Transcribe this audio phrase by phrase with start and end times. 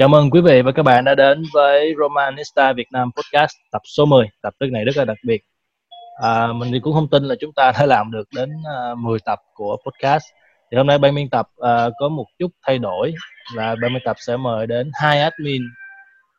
[0.00, 3.82] Chào mừng quý vị và các bạn đã đến với Romanista Việt Nam Podcast tập
[3.96, 4.26] số 10.
[4.42, 5.42] Tập tức này rất là đặc biệt.
[6.22, 8.98] À, mình thì cũng không tin là chúng ta đã làm được đến à, uh,
[8.98, 10.24] 10 tập của podcast.
[10.70, 13.14] Thì hôm nay ban biên tập uh, có một chút thay đổi
[13.54, 15.62] là ban biên tập sẽ mời đến hai admin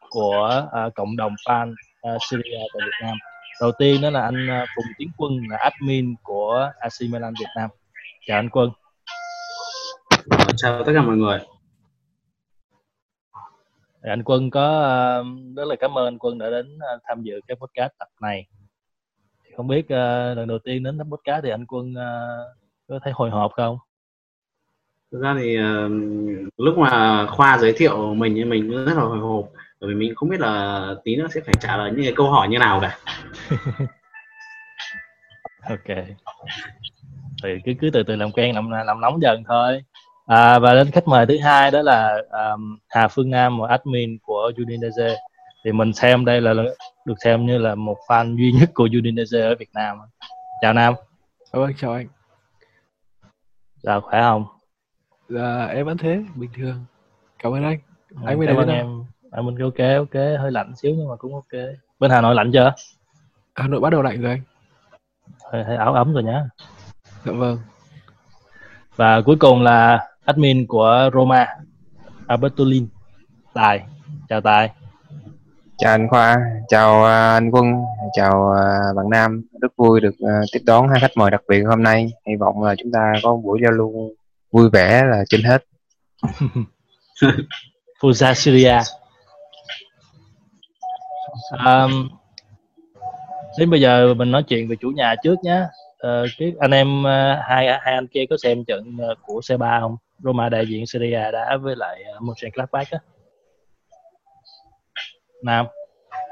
[0.09, 1.73] của uh, cộng đồng fan
[2.15, 3.17] uh, Syria tại Việt Nam.
[3.61, 7.49] Đầu tiên đó là anh uh, Phùng Tiến Quân là admin của AC Milan Việt
[7.55, 7.69] Nam.
[8.27, 8.69] Chào anh Quân.
[10.57, 11.39] Chào tất cả mọi người
[14.01, 14.67] anh Quân có
[15.21, 18.07] uh, rất là cảm ơn anh Quân đã đến uh, tham dự cái podcast tập
[18.21, 18.47] này.
[19.57, 21.93] Không biết uh, lần đầu tiên đến podcast thì anh Quân
[22.87, 23.77] có thấy hồi hộp không?
[25.11, 25.57] Thực ra thì
[26.57, 29.49] lúc mà khoa giới thiệu mình thì mình rất là hồi hộp.
[29.81, 32.31] Bởi vì mình không biết là tí nữa sẽ phải trả lời những cái câu
[32.31, 32.97] hỏi như nào cả.
[35.69, 35.97] Ok.
[37.43, 39.83] Thì cứ cứ từ từ làm quen làm làm nóng dần thôi
[40.25, 44.17] À, và đến khách mời thứ hai đó là um, Hà Phương Nam, một admin
[44.23, 45.15] của Udinese.
[45.65, 46.53] Thì mình xem đây là
[47.05, 49.97] được xem như là một fan duy nhất của Udinese ở Việt Nam.
[50.61, 50.93] Chào Nam.
[51.51, 52.07] Vâng, chào anh.
[53.83, 54.45] Dạ khỏe không?
[55.29, 56.85] Dạ em vẫn thế, bình thường.
[57.39, 57.79] Cảm ơn anh.
[58.09, 59.03] Ừ, anh bên đây em.
[59.31, 61.61] À, mình ok ok, hơi lạnh xíu nhưng mà cũng ok.
[61.99, 62.73] Bên Hà Nội lạnh chưa?
[63.55, 64.41] Hà Nội bắt đầu lạnh rồi anh.
[65.51, 66.43] Hơi, hơi áo ấm rồi nhá.
[67.25, 67.57] Dạ vâng.
[68.95, 71.47] Và cuối cùng là admin của Roma
[72.27, 72.87] Albertolin.
[73.53, 73.81] Tài
[74.29, 74.69] chào Tài.
[75.77, 76.37] Chào anh Khoa
[76.67, 77.65] chào à, anh Quân
[78.13, 79.41] chào à, bạn Nam.
[79.61, 82.07] Rất vui được à, tiếp đón hai khách mời đặc biệt hôm nay.
[82.27, 84.15] Hy vọng là chúng ta có một buổi giao lưu
[84.51, 85.63] vui vẻ là trên hết.
[88.01, 88.79] Fusa Syria.
[91.65, 92.09] Um,
[93.59, 95.61] đến bây giờ mình nói chuyện về chủ nhà trước nhé
[96.07, 99.81] uh, cái anh em uh, hai hai anh kia có xem trận uh, của C3
[99.81, 102.99] không Roma đại diện Serie đá với lại uh, Mönchengladbach á
[105.43, 105.65] Nam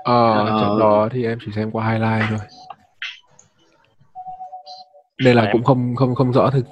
[0.03, 2.47] ờ uh, trận đó thì em chỉ xem qua highlight thôi
[5.23, 5.51] nên là em...
[5.51, 6.65] cũng không không không rõ thực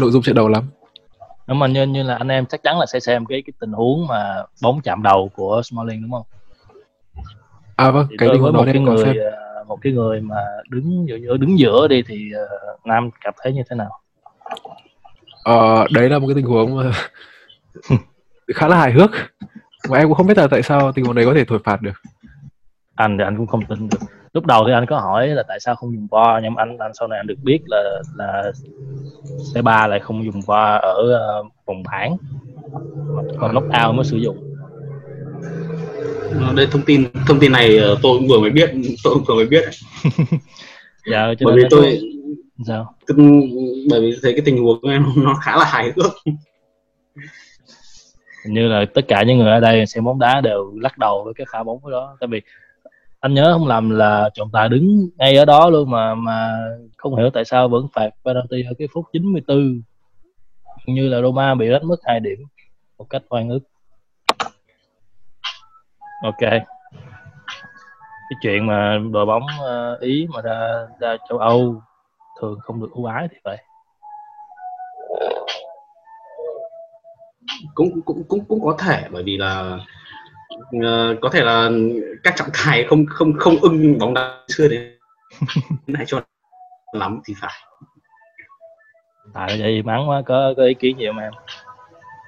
[0.00, 0.70] nội dung trận đầu lắm
[1.46, 3.72] nhưng mà như như là anh em chắc chắn là sẽ xem cái cái tình
[3.72, 6.22] huống mà bóng chạm đầu của Smalling đúng không?
[7.76, 9.16] À vâng, thì cái tình huống đó em người, xem.
[9.66, 10.36] một cái người mà
[10.68, 13.90] đứng giữa đứng giữa đi thì uh, Nam cảm thấy như thế nào?
[15.46, 16.92] Ờ, đấy là một cái tình huống mà
[18.54, 19.10] khá là hài hước.
[19.88, 21.82] Và em cũng không biết là tại sao tình huống đấy có thể thổi phạt
[21.82, 21.92] được.
[22.94, 23.98] Anh thì anh cũng không tin được.
[24.32, 26.78] Lúc đầu thì anh có hỏi là tại sao không dùng vo nhưng mà anh
[26.78, 28.52] anh sau này anh được biết là là
[29.54, 30.94] C3 lại không dùng vo ở
[31.40, 32.16] uh, vòng bảng
[33.38, 34.36] còn lúc out mới sử dụng.
[36.40, 38.70] Ờ, đây thông tin thông tin này ờ, tôi cũng vừa mới biết
[39.04, 39.64] tôi cũng vừa mới biết.
[41.10, 41.98] Dạ, bởi vì tôi,
[42.66, 42.94] sao?
[43.90, 46.12] Bởi vì thấy cái tình huống của em nó khá là hài hước.
[48.46, 51.34] Như là tất cả những người ở đây xem bóng đá đều lắc đầu với
[51.34, 52.16] cái pha bóng đó.
[52.20, 52.40] Tại vì
[53.20, 56.58] anh nhớ không làm là trọng tài đứng ngay ở đó luôn mà mà
[56.96, 59.82] không hiểu tại sao vẫn phạt penalty ở cái phút 94
[60.86, 62.38] như là Roma bị đánh mất hai điểm
[62.98, 63.58] một cách oan ức.
[66.22, 66.40] Ok.
[68.30, 71.82] Cái chuyện mà đội bóng ờ, ý mà ra ra châu Âu
[72.40, 73.58] thường không được ưu ái thì vậy.
[77.74, 79.78] Cũng cũng cũng cũng có thể bởi vì là
[80.76, 81.70] uh, có thể là
[82.24, 84.98] các trọng tài không không không ưng bóng đá xưa đến
[85.86, 86.22] này cho
[86.92, 87.54] lắm thì phải.
[89.34, 91.32] Tại vậy mắng quá có có ý kiến gì không em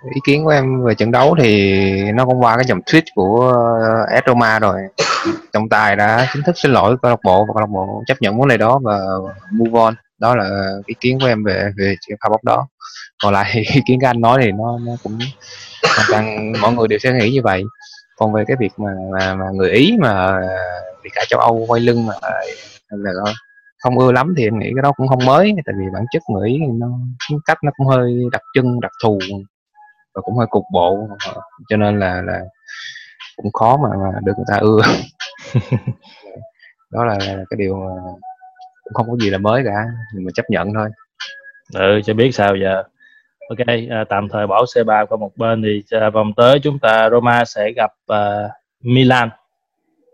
[0.05, 3.55] ý kiến của em về trận đấu thì nó cũng qua cái dòng tweet của
[4.19, 4.81] uh, Roma rồi.
[5.53, 8.15] Trọng tài đã chính thức xin lỗi câu lạc bộ và câu lạc bộ chấp
[8.21, 8.99] nhận vấn đề đó và
[9.53, 9.95] move on.
[10.19, 10.51] Đó là
[10.87, 12.69] ý kiến của em về về chuyện pha bóng đó.
[13.23, 15.19] Còn lại ý kiến các anh nói thì nó nó cũng
[16.11, 17.63] toàn mọi người đều sẽ nghĩ như vậy.
[18.17, 20.49] Còn về cái việc mà mà, mà người ý mà ờ,
[21.03, 22.15] bị cả châu âu quay lưng mà
[22.89, 23.13] là
[23.79, 25.55] không ưa lắm thì em nghĩ cái đó cũng không mới.
[25.67, 26.87] Tại vì bản chất người ý nó
[27.31, 29.19] tính cách nó cũng hơi đặc trưng đặc thù
[30.15, 31.09] và cũng hơi cục bộ
[31.69, 32.41] cho nên là là
[33.37, 34.81] cũng khó mà, mà được người ta ưa.
[36.91, 37.91] Đó là, là cái điều mà
[38.85, 39.85] cũng không có gì là mới cả
[40.15, 40.89] mình chấp nhận thôi.
[41.75, 42.83] Ừ cho biết sao giờ.
[43.49, 47.11] Ok à, tạm thời bỏ C3 qua một bên thì à, vòng tới chúng ta
[47.11, 48.49] Roma sẽ gặp à,
[48.81, 49.29] Milan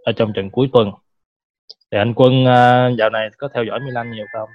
[0.04, 0.90] ở trong trận cuối tuần.
[1.92, 4.48] Thì anh Quân à, dạo này có theo dõi Milan nhiều không?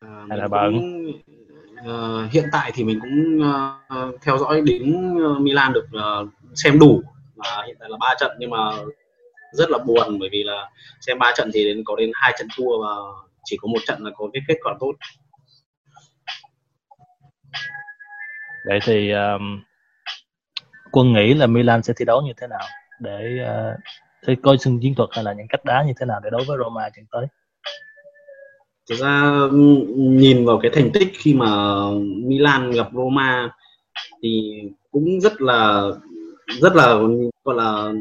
[0.00, 0.80] À, hay là bận
[1.90, 6.78] uh, hiện tại thì mình cũng uh, theo dõi đến ờ, Milan được uh, xem
[6.78, 7.02] đủ.
[7.36, 8.58] Và hiện tại là ba trận nhưng mà
[9.52, 10.70] rất là buồn bởi vì là
[11.00, 12.94] xem ba trận thì đến có đến hai trận thua và
[13.44, 14.92] chỉ có một trận là có cái kết quả tốt.
[18.68, 19.62] Vậy thì um,
[20.92, 22.64] quân nghĩ là Milan sẽ thi đấu như thế nào
[23.00, 23.38] để
[24.32, 26.44] uh, coi sân chiến thuật hay là những cách đá như thế nào để đối
[26.44, 27.26] với Roma trận tới?
[28.92, 29.32] Thực ra
[29.96, 31.46] nhìn vào cái thành tích khi mà
[32.00, 33.50] Milan gặp Roma
[34.22, 34.52] thì
[34.90, 35.90] cũng rất là
[36.60, 36.98] rất là
[37.44, 37.92] gọi là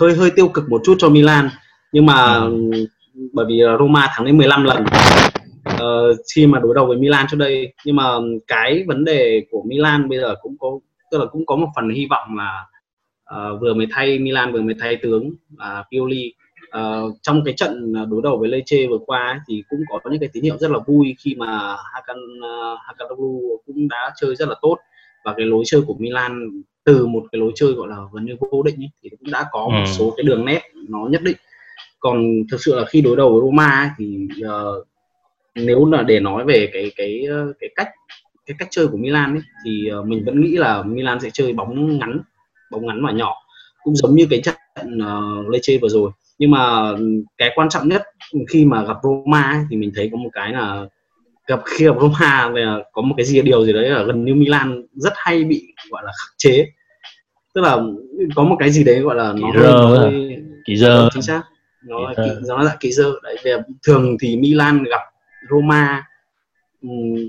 [0.00, 1.48] hơi hơi tiêu cực một chút cho Milan.
[1.92, 2.70] Nhưng mà ừ.
[3.32, 4.84] bởi vì Roma thắng đến 15 lần
[5.72, 7.74] uh, khi mà đối đầu với Milan trước đây.
[7.84, 8.04] Nhưng mà
[8.46, 10.68] cái vấn đề của Milan bây giờ cũng có
[11.10, 12.64] tức là cũng có một phần hy vọng là
[13.34, 16.32] uh, vừa mới thay Milan vừa mới thay tướng là uh, Pioli
[16.78, 20.20] uh, trong cái trận đối đầu với Lecce vừa qua ấy, thì cũng có những
[20.20, 24.48] cái tín hiệu rất là vui khi mà Hakan uh, Hakanoglu cũng đã chơi rất
[24.48, 24.76] là tốt.
[25.24, 28.36] Và cái lối chơi của Milan từ một cái lối chơi gọi là gần như
[28.40, 29.92] vô định ấy, thì cũng đã có một ừ.
[29.98, 31.36] số cái đường nét nó nhất định.
[31.98, 34.86] Còn thực sự là khi đối đầu với Roma ấy, thì uh,
[35.54, 37.26] nếu là để nói về cái cái
[37.60, 37.88] cái cách
[38.46, 41.52] cái cách chơi của Milan ấy, thì uh, mình vẫn nghĩ là Milan sẽ chơi
[41.52, 42.20] bóng ngắn
[42.70, 43.34] bóng ngắn và nhỏ.
[43.82, 44.56] Cũng giống như cái trận
[44.86, 46.92] uh, Lecce vừa rồi nhưng mà
[47.38, 48.02] cái quan trọng nhất
[48.48, 50.86] khi mà gặp Roma ấy, thì mình thấy có một cái là
[51.46, 54.34] gặp khi gặp Roma là có một cái gì điều gì đấy là gần như
[54.34, 56.66] Milan rất hay bị gọi là khắc chế.
[57.54, 57.78] Tức là
[58.34, 61.42] có một cái gì đấy gọi là nó hơi, kỳ dơ chính xác.
[61.84, 63.56] Nó là kỳ, nó là kỳ dơ đấy về
[63.86, 65.00] thường thì Milan gặp
[65.50, 66.06] Roma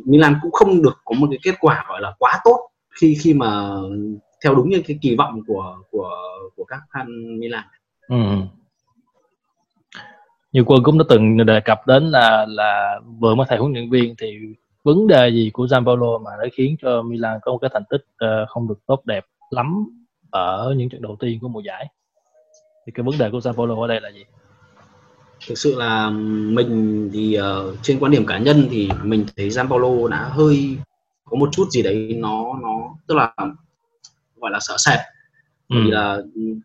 [0.05, 2.69] Milan cũng không được có một cái kết quả gọi là quá tốt
[3.01, 3.69] khi khi mà
[4.43, 6.09] theo đúng như cái kỳ vọng của của
[6.55, 7.63] của các fan Milan.
[8.07, 8.15] Ừ.
[10.51, 13.89] Như quân cũng đã từng đề cập đến là là vừa mới thầy huấn luyện
[13.89, 14.37] viên thì
[14.83, 18.05] vấn đề gì của Gianpaolo mà đã khiến cho Milan có một cái thành tích
[18.25, 19.85] uh, không được tốt đẹp lắm
[20.29, 21.87] ở những trận đầu tiên của mùa giải.
[22.85, 24.23] Thì cái vấn đề của Gianpaolo ở đây là gì?
[25.47, 30.07] thực sự là mình thì uh, trên quan điểm cá nhân thì mình thấy Gianpaolo
[30.07, 30.77] đã hơi
[31.25, 33.33] có một chút gì đấy nó nó tức là
[34.35, 34.99] gọi là sợ sệt
[35.69, 35.75] ừ.
[35.83, 36.17] vì là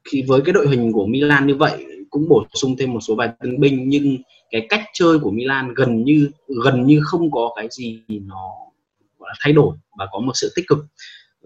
[0.04, 1.86] khi với cái đội hình của Milan như vậy
[2.16, 4.16] cũng bổ sung thêm một số vài tân binh nhưng
[4.50, 6.30] cái cách chơi của Milan gần như
[6.64, 8.50] gần như không có cái gì nó
[9.18, 10.78] gọi là thay đổi và có một sự tích cực.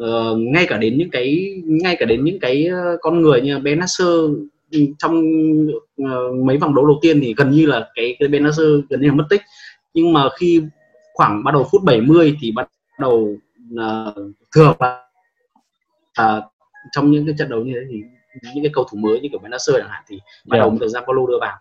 [0.03, 3.59] Uh, ngay cả đến những cái ngay cả đến những cái ờ, con người như
[3.59, 4.07] Benasser
[4.71, 5.23] ừ, trong
[6.03, 9.09] uh, mấy vòng đấu đầu tiên thì gần như là cái cái Benasser gần như
[9.09, 9.43] là mất tích.
[9.95, 10.63] Nhưng mà khi
[11.15, 12.71] khoảng bắt đầu phút 70 thì bắt
[13.01, 13.37] đầu
[13.75, 14.15] uh,
[14.55, 15.05] thường là
[16.23, 16.45] uh,
[16.93, 18.03] trong những cái trận đấu như thế thì
[18.55, 21.27] những cái cầu thủ mới như kiểu Benacer chẳng hạn thì bắt đầu từ Gianpaolo
[21.27, 21.57] đưa vào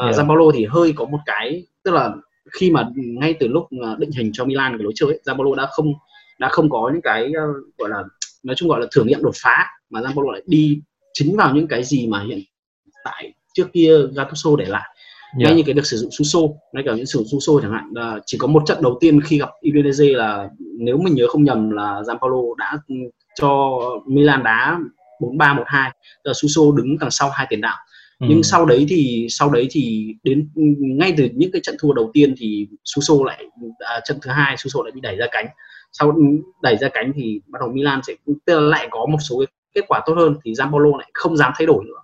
[0.00, 0.14] uh, yeah.
[0.14, 2.10] Gianpaolo thì hơi có một cái tức là
[2.52, 3.66] khi mà ngay từ lúc
[3.98, 5.92] định hình cho Milan cái lối chơi ấy, Gianpaolo đã không
[6.38, 8.02] đã không có những cái uh, gọi là
[8.42, 10.80] nói chung gọi là thử nghiệm đột phá mà Gianpaolo lại đi
[11.12, 12.40] chính vào những cái gì mà hiện
[13.04, 14.82] tại trước kia Gattuso để lại
[15.38, 15.50] yeah.
[15.50, 16.40] ngay như cái được sử dụng Suso
[16.72, 19.20] ngay cả những sử dụng Suso chẳng hạn là chỉ có một trận đầu tiên
[19.20, 20.48] khi gặp Udinese là
[20.78, 22.78] nếu mình nhớ không nhầm là Gianpaolo đã
[23.40, 24.78] cho Milan đá
[25.22, 25.90] 4-3-1-2
[26.24, 27.76] là Suso đứng đằng sau hai tiền đạo
[28.20, 28.26] ừ.
[28.30, 30.48] nhưng sau đấy thì sau đấy thì đến
[30.78, 33.44] ngay từ những cái trận thua đầu tiên thì Suso lại
[33.78, 35.46] à, trận thứ hai Suso lại bị đẩy ra cánh
[35.92, 36.16] sau
[36.62, 38.14] đẩy ra cánh thì bắt đầu Milan sẽ
[38.46, 39.44] lại có một số
[39.74, 41.98] kết quả tốt hơn thì Gianpaolo lại không dám thay đổi nữa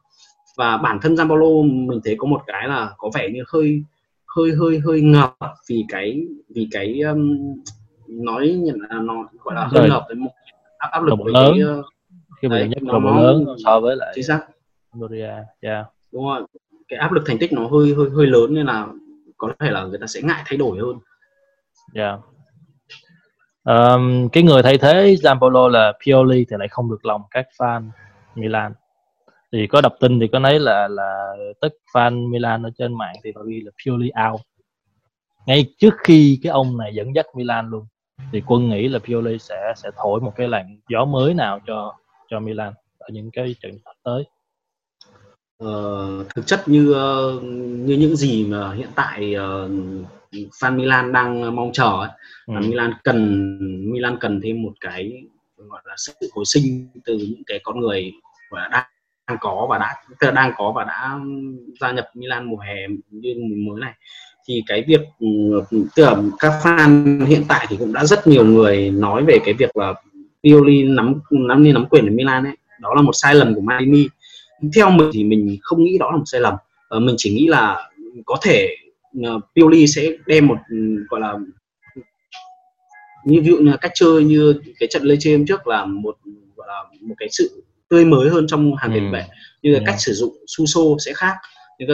[0.57, 3.83] và bản thân Gianpaolo mình thấy có một cái là có vẻ như hơi
[4.27, 5.35] hơi hơi hơi ngợp
[5.69, 7.39] vì cái vì cái um,
[8.09, 10.31] nói là nó gọi là hơi ngợp với một
[10.79, 11.53] áp, áp lực với lớn.
[11.55, 11.85] cái uh,
[12.41, 14.41] cái đấy, nhất nó, nó lớn so với lại chính xác
[14.93, 15.87] Doria yeah.
[16.13, 16.47] đúng rồi
[16.89, 18.87] cái áp lực thành tích nó hơi hơi hơi lớn nên là
[19.37, 20.99] có thể là người ta sẽ ngại thay đổi hơn
[21.95, 22.21] yeah.
[23.65, 27.91] um, cái người thay thế Gianpaolo là Pioli thì lại không được lòng các fan
[28.35, 28.73] Milan
[29.53, 33.15] thì có đọc tin thì có nói là là tất fan Milan ở trên mạng
[33.25, 34.41] thì họ ghi là Pioli out
[35.47, 37.87] ngay trước khi cái ông này dẫn dắt Milan luôn
[38.33, 41.95] thì quân nghĩ là Pioli sẽ sẽ thổi một cái làn gió mới nào cho
[42.29, 44.25] cho Milan ở những cái trận tới
[45.59, 46.85] ờ, thực chất như
[47.61, 49.71] như những gì mà hiện tại uh,
[50.33, 52.11] fan Milan đang mong chờ ấy,
[52.47, 52.55] ừ.
[52.55, 53.59] là Milan cần
[53.93, 55.23] Milan cần thêm một cái
[55.57, 58.13] gọi là sự hồi sinh từ những cái con người
[58.51, 58.85] và đang
[59.29, 61.19] đang có và đã tức là đang có và đã
[61.81, 62.77] gia nhập Milan mùa hè
[63.11, 63.35] như
[63.67, 63.93] mùa mới này
[64.49, 65.01] thì cái việc
[65.97, 69.55] tức là các fan hiện tại thì cũng đã rất nhiều người nói về cái
[69.55, 69.95] việc là
[70.45, 72.57] Pioli nắm nắm đi nắm quyền ở Milan ấy.
[72.81, 74.07] Đó là một sai lầm của Maldini
[74.75, 76.55] theo mình thì mình không nghĩ đó là một sai lầm.
[76.89, 77.91] Ờ, mình chỉ nghĩ là
[78.27, 78.77] có thể
[79.19, 80.57] uh, Pioli sẽ đem một
[81.09, 81.35] gọi là
[83.25, 86.17] như ví dụ như cách chơi như cái trận Lê hôm trước là một
[86.57, 89.13] gọi là một cái sự tươi mới hơn trong hàng tiền ừ.
[89.13, 89.25] vệ
[89.63, 89.83] như là ừ.
[89.87, 91.35] cách sử dụng Suso sẽ khác.
[91.81, 91.87] Thì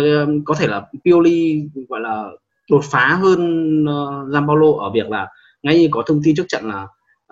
[0.45, 2.25] có thể là Pioli gọi là
[2.71, 5.29] đột phá hơn uh, Gianpaolo ở việc là
[5.63, 6.87] ngay như có thông tin trước trận là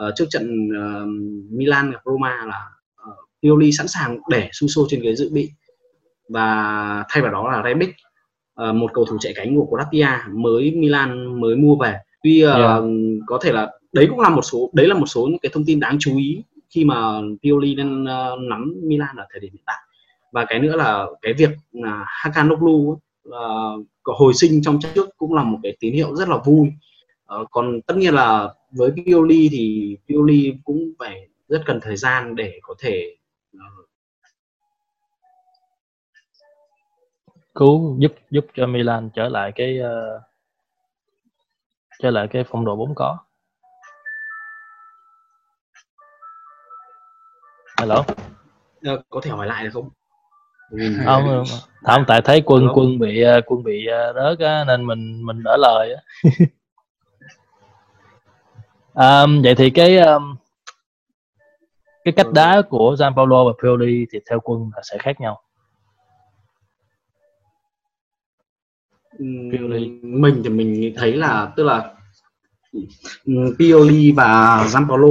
[0.08, 1.08] uh, trước trận uh,
[1.50, 2.68] Milan gặp Roma là
[3.10, 5.50] uh, Pioli sẵn sàng để Suso trên ghế dự bị
[6.28, 7.94] và thay vào đó là Rebic
[8.68, 11.98] uh, một cầu thủ chạy cánh của Croatia mới Milan mới mua về.
[12.22, 12.82] Tuy uh, yeah.
[13.26, 15.64] có thể là đấy cũng là một số đấy là một số những cái thông
[15.66, 19.62] tin đáng chú ý khi mà Pioli đang uh, nắm Milan ở thời điểm hiện
[19.66, 19.76] tại.
[20.32, 25.44] Và cái nữa là cái việc uh, Hakanoglu uh, hồi sinh trong trước cũng là
[25.44, 26.68] một cái tín hiệu rất là vui.
[27.40, 32.36] Uh, còn tất nhiên là với Pioli thì Pioli cũng phải rất cần thời gian
[32.36, 33.16] để có thể
[33.56, 33.88] uh,
[37.54, 40.22] cứu giúp giúp cho Milan trở lại cái uh,
[42.02, 43.18] trở lại cái phong độ vốn có.
[47.78, 48.04] Hello?
[48.82, 49.90] À, có thể hỏi lại được không?
[51.04, 51.44] Không
[51.82, 55.42] không tại thấy quân quân bị ờ, quân bị ờ, rớt á, nên mình mình
[55.42, 56.30] đỡ lời á
[58.94, 60.36] um, vậy thì cái um,
[62.04, 65.40] cái cách đá của Gianpaolo và Pioli thì theo quân là sẽ khác nhau?
[69.18, 71.94] Mình thì mình thấy là tức là
[73.58, 75.08] Pioli và Gianpaolo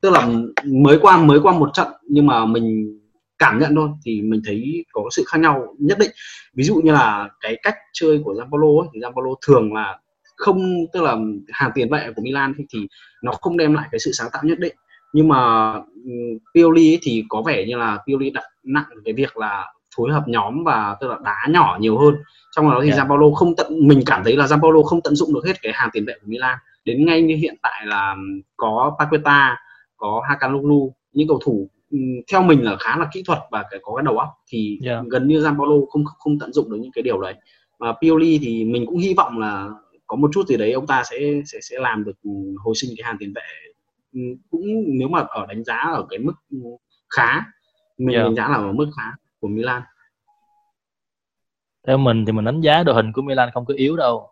[0.00, 0.28] tức là
[0.64, 2.98] mới qua mới qua một trận nhưng mà mình
[3.38, 6.10] cảm nhận thôi thì mình thấy có sự khác nhau nhất định.
[6.54, 9.98] Ví dụ như là cái cách chơi của Gianpaolo ấy, thì Gianpaolo thường là
[10.38, 11.16] không tức là
[11.48, 12.78] hàng tiền vệ của Milan thì, thì
[13.22, 14.76] nó không đem lại cái sự sáng tạo nhất định
[15.12, 15.72] nhưng mà
[16.54, 20.28] Pioli ấy thì có vẻ như là Pioli đặt nặng cái việc là phối hợp
[20.28, 22.14] nhóm và tức là đá nhỏ nhiều hơn
[22.56, 22.98] trong đó thì yeah.
[22.98, 25.90] Gianpaolo không tận mình cảm thấy là Gianpaolo không tận dụng được hết cái hàng
[25.92, 28.16] tiền vệ của Milan đến ngay như hiện tại là
[28.56, 29.56] có Paqueta
[29.96, 31.70] có Hakanoglu những cầu thủ
[32.32, 35.04] theo mình là khá là kỹ thuật và cái có cái đầu óc thì yeah.
[35.06, 37.34] gần như Gianpaolo không không tận dụng được những cái điều đấy
[37.78, 39.68] và Pioli thì mình cũng hy vọng là
[40.08, 42.16] có một chút gì đấy ông ta sẽ sẽ sẽ làm được
[42.64, 43.42] hồi sinh cái hàng tiền vệ.
[44.50, 44.62] Cũng
[44.98, 46.32] nếu mà ở đánh giá ở cái mức
[47.08, 47.42] khá
[47.98, 48.24] mình yeah.
[48.24, 49.82] đánh giá là ở mức khá của Milan.
[51.86, 54.30] Theo mình thì mình đánh giá đội hình của Milan không có yếu đâu.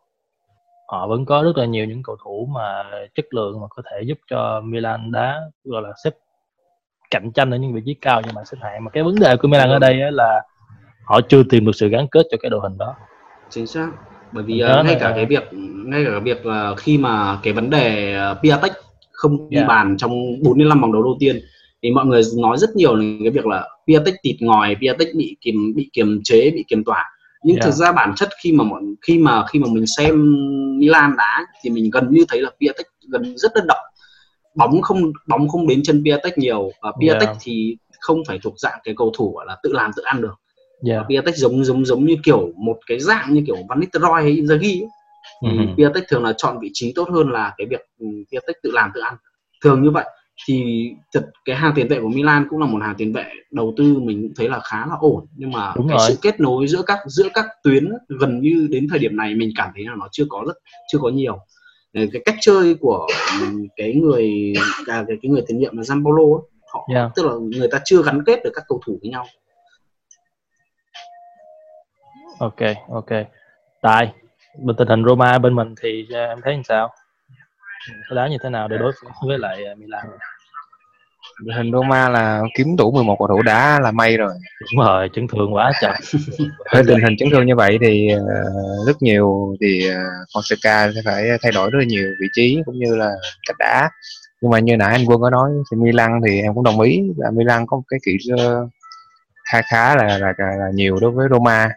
[0.89, 4.03] Họ vẫn có rất là nhiều những cầu thủ mà chất lượng mà có thể
[4.03, 6.15] giúp cho Milan đá gọi là xếp
[7.11, 8.85] cạnh tranh ở những vị trí cao nhưng mà xếp hạng.
[8.85, 10.43] Mà cái vấn đề của Milan ở đây là
[11.05, 12.95] họ chưa tìm được sự gắn kết cho cái đội hình đó.
[13.51, 13.91] Chính xác
[14.33, 15.45] bởi vì uh, ngay cả cái việc
[15.87, 18.73] ngay cả cái việc uh, khi mà cái vấn đề uh, Piatek
[19.13, 19.69] không đi yeah.
[19.69, 19.75] Dạ.
[19.75, 21.41] bàn trong 4 đến 5 vòng đấu đầu tiên
[21.83, 25.37] thì mọi người nói rất nhiều về cái việc là Piatek tịt ngòi, Piatek bị
[25.41, 27.05] kiềm bị kiềm chế, bị kiềm tỏa
[27.47, 27.65] nhưng yeah.
[27.65, 30.35] thực ra bản chất khi mà mọi khi mà khi mà mình xem
[30.79, 33.79] Milan đá thì mình gần như thấy là Piatek gần rất đơn độc
[34.55, 37.39] bóng không bóng không đến chân Piatek nhiều và Piatek yeah.
[37.41, 40.35] thì không phải thuộc dạng cái cầu thủ là tự làm tự ăn được
[40.89, 41.07] yeah.
[41.09, 44.83] Piatek giống giống giống như kiểu một cái dạng như kiểu Van Nistelrooy hay Inzaghi
[44.83, 44.89] ấy.
[45.43, 45.77] thì uh-huh.
[45.77, 48.91] Piatek thường là chọn vị trí tốt hơn là cái việc ừ, Piatek tự làm
[48.95, 49.15] tự ăn
[49.65, 50.05] thường như vậy
[50.49, 53.75] thì thật cái hàng tiền vệ của Milan cũng là một hàng tiền vệ đầu
[53.77, 56.09] tư mình cũng thấy là khá là ổn nhưng mà Đúng cái rồi.
[56.09, 57.89] sự kết nối giữa các giữa các tuyến
[58.21, 60.57] gần như đến thời điểm này mình cảm thấy là nó chưa có rất
[60.93, 61.39] chưa có nhiều
[61.93, 63.07] cái cách chơi của
[63.77, 64.53] cái người
[64.87, 66.39] à, cái, cái người tiền nhiệm là Gianpaolo
[66.73, 67.11] họ yeah.
[67.17, 69.27] tức là người ta chưa gắn kết được các cầu thủ với nhau
[72.39, 73.11] ok ok.
[73.83, 74.13] Tại
[74.59, 76.95] bên tình hình Roma bên mình thì à, em thấy làm sao?
[78.11, 80.07] Đá như thế nào để đối phó với lại à, Milan?
[81.57, 84.35] Hình Roma là kiếm đủ 11 cầu thủ đá là may rồi.
[84.61, 85.93] Đúng rồi chấn thương quá trời.
[86.73, 89.91] Với tình hình chấn thương như vậy thì uh, rất nhiều thì
[90.35, 93.11] Fonseca sẽ phải thay đổi rất là nhiều vị trí cũng như là
[93.49, 93.91] cách đá.
[94.41, 97.03] Nhưng mà như nãy anh Quân có nói thì Milan thì em cũng đồng ý
[97.17, 98.71] là Milan có một cái kỹ uh,
[99.53, 101.69] khá khá là, là, là nhiều đối với Roma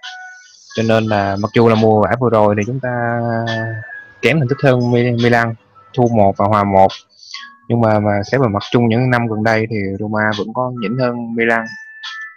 [0.76, 3.22] cho nên là mặc dù là mùa giải vừa rồi thì chúng ta
[4.22, 5.54] kém thành tích hơn Milan
[5.98, 6.88] thu một và hòa một.
[7.70, 10.72] Nhưng mà mà xét về mặt chung những năm gần đây thì Roma vẫn có
[10.82, 11.66] nhỉnh hơn Milan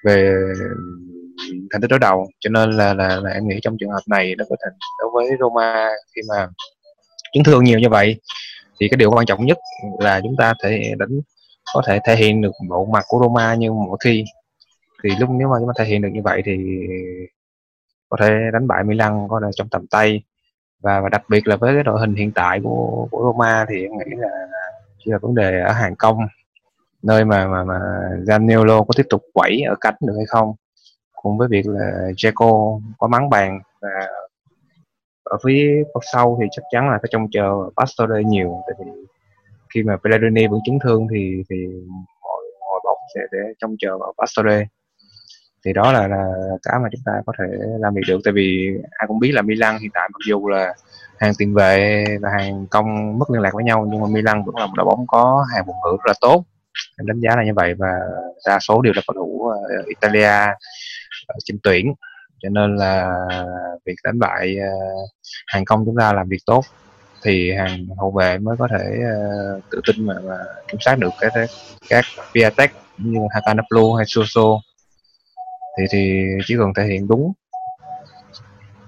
[0.05, 0.35] về
[1.73, 2.27] thành tích đối đầu.
[2.41, 5.11] Cho nên là, là là em nghĩ trong trường hợp này nó có thể đối
[5.15, 6.49] với Roma khi mà
[7.33, 8.21] chấn thương nhiều như vậy
[8.81, 9.59] thì cái điều quan trọng nhất
[10.01, 11.21] là chúng ta thể đánh
[11.75, 14.25] có thể thể hiện được bộ mặt của Roma như mỗi khi.
[15.05, 16.57] Thì lúc nếu mà chúng ta thể hiện được như vậy thì
[18.13, 20.23] có thể đánh bại Milan có thể trong tầm tay.
[20.83, 23.83] Và, và đặc biệt là với cái đội hình hiện tại của của Roma thì
[23.83, 24.29] em nghĩ là
[24.99, 26.19] chỉ là vấn đề ở hàng công
[27.03, 27.81] nơi mà mà mà
[28.27, 30.55] Zaniolo có tiếp tục quẩy ở cánh được hay không
[31.13, 33.61] cùng với việc là Jaco có mắng bàn.
[33.81, 33.89] Và
[35.25, 38.93] ở phía sau thì chắc chắn là phải trông chờ Pastore nhiều tại vì
[39.75, 41.57] khi mà Pellegrini vẫn chấn thương thì thì
[42.23, 44.67] mọi mọi bóng sẽ để trông chờ vào Pastore
[45.65, 47.45] thì đó là là cái mà chúng ta có thể
[47.79, 48.21] làm việc được.
[48.25, 50.75] Tại vì ai cũng biết là Milan hiện tại mặc dù là
[51.19, 54.57] hàng tiền vệ và hàng công mất liên lạc với nhau nhưng mà Milan vẫn
[54.57, 56.45] là một đội bóng có hàng phòng ngự rất là tốt.
[56.99, 57.99] Em đánh giá là như vậy và
[58.47, 60.55] đa số đều là cầu thủ uh, Italia
[61.27, 61.95] ở trên tuyển.
[62.43, 63.15] Cho nên là
[63.87, 65.11] việc đánh bại uh,
[65.47, 66.65] hàng công chúng ta làm việc tốt
[67.25, 68.99] thì hàng hậu vệ mới có thể
[69.57, 70.37] uh, tự tin mà, mà
[70.69, 71.33] kiểm soát được các
[71.89, 72.05] các
[72.35, 74.61] Piatek như Hakanaplu hay Soso
[75.79, 77.33] thì thì chỉ cần thể hiện đúng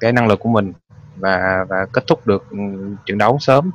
[0.01, 0.73] cái năng lực của mình
[1.17, 2.59] và và kết thúc được ừ,
[3.07, 3.71] trận đấu sớm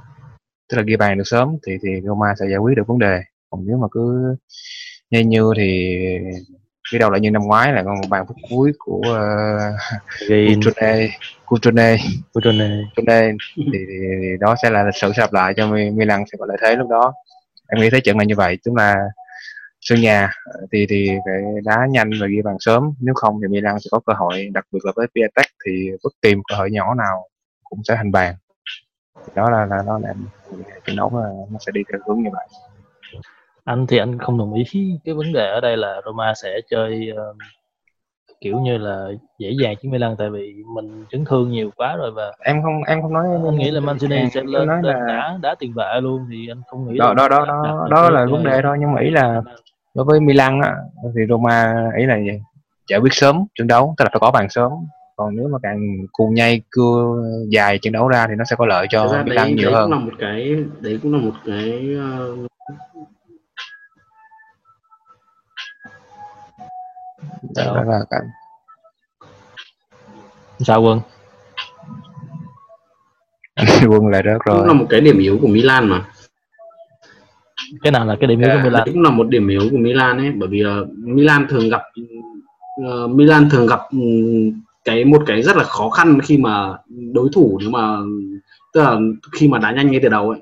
[0.70, 3.22] tức là ghi bàn được sớm thì thì Roma sẽ giải quyết được vấn đề.
[3.50, 4.36] Còn nếu mà cứ
[5.12, 5.98] nhây như thì
[6.92, 11.10] cái đầu lại như năm ngoái là còn một bàn phút cuối của uh, Cutrone
[11.46, 11.98] Cutrone
[12.34, 13.80] Cutrone thì, thì,
[14.22, 16.90] thì đó sẽ là lịch sử sắp lại cho Milan sẽ có lợi thế lúc
[16.90, 17.14] đó.
[17.68, 18.96] Em nghĩ thế trận là như vậy tức là
[19.82, 22.94] sân nhà ờ, thì thì phải đá nhanh và ghi bàn sớm.
[23.00, 26.10] Nếu không thì Milan sẽ có cơ hội đặc biệt là với Piatek thì bất
[26.22, 27.28] kỳ cơ hội nhỏ nào
[27.64, 28.36] cũng sẽ thành bàn.
[29.36, 30.14] Đó là là nó là
[30.86, 32.48] trận đấu là nó sẽ đi theo hướng như vậy.
[33.64, 34.64] Anh thì anh không đồng ý
[35.06, 37.38] cái vấn đề ở đây là Roma sẽ chơi uh,
[38.42, 39.08] kiểu như là
[39.40, 42.84] dễ dàng chiến Milan tại vì mình chấn thương nhiều quá rồi và em không
[42.84, 45.06] em không nói anh nghĩ là Mancini sẽ lên, lên là...
[45.08, 48.26] đá đá tiền vệ luôn thì anh không nghĩ đó đó đó đó, đó là
[48.26, 49.42] vấn đề thôi nhưng mà ý là
[49.96, 50.76] đối với Milan á
[51.16, 52.42] thì Roma ý là gì?
[52.90, 54.72] Giải quyết sớm trận đấu tức là phải có bàn sớm.
[55.16, 55.80] Còn nếu mà càng
[56.12, 59.72] cuồng nhây cưa dài trận đấu ra thì nó sẽ có lợi cho Milan nhiều
[59.72, 59.92] đấy hơn.
[59.92, 61.96] cũng là một cái đấy cũng là một cái
[62.30, 62.50] uh...
[67.56, 68.20] đó, là cái
[70.60, 71.00] sao quân?
[73.90, 74.58] Quân lại rớt rồi.
[74.58, 76.06] cũng là một cái điểm yếu của Milan mà.
[77.82, 78.84] Cái nào là cái điểm yếu của Đấy Milan?
[78.86, 81.82] cũng là một điểm yếu của Milan ấy bởi vì uh, Milan thường gặp
[82.82, 86.78] uh, Milan thường gặp um, cái một cái rất là khó khăn khi mà
[87.14, 87.98] đối thủ nếu mà
[88.74, 88.98] tức là
[89.32, 90.40] khi mà đá nhanh ngay từ đầu ấy.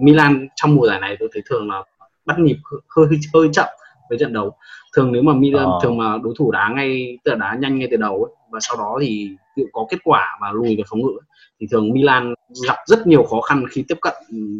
[0.00, 1.82] Milan trong mùa giải này tôi thấy thường là
[2.26, 3.68] bắt nhịp hơi hơi, hơi chậm
[4.08, 4.56] với trận đấu
[4.96, 5.78] thường nếu mà Milan Ờ.
[5.82, 8.58] thường mà đối thủ đá ngay tức là đá nhanh ngay từ đầu ấy, và
[8.62, 11.26] sau đó thì liệu có kết quả mà lùi về phòng ngự ấy,
[11.60, 12.34] thì thường Milan
[12.68, 14.14] gặp rất nhiều khó khăn khi tiếp cận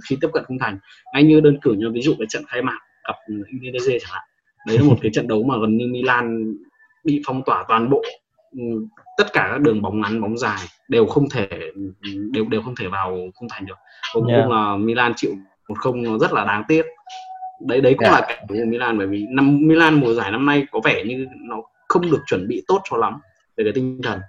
[0.08, 0.78] khi tiếp cận khung thành
[1.14, 3.14] ngay như đơn cử như ví dụ cái trận khai mạc gặp
[3.58, 4.22] Udinese chẳng hạn
[4.66, 6.54] đấy là một cái trận đấu mà gần như Milan
[7.04, 8.02] bị phong tỏa toàn bộ
[8.58, 8.60] Ừ,
[9.18, 11.48] tất cả các đường bóng ngắn bóng dài đều không thể
[12.32, 13.74] đều đều không thể vào khung thành được
[14.14, 14.50] cuối cùng Yeah.
[14.50, 15.30] là Milan chịu
[15.68, 16.82] một không rất là đáng tiếc
[17.60, 18.20] đấy đấy cũng Yeah.
[18.20, 21.26] là cảnh của Milan bởi vì năm Milan mùa giải năm nay có vẻ như
[21.48, 21.56] nó
[21.88, 23.20] không được chuẩn bị tốt cho lắm
[23.56, 24.20] về cái tinh thần.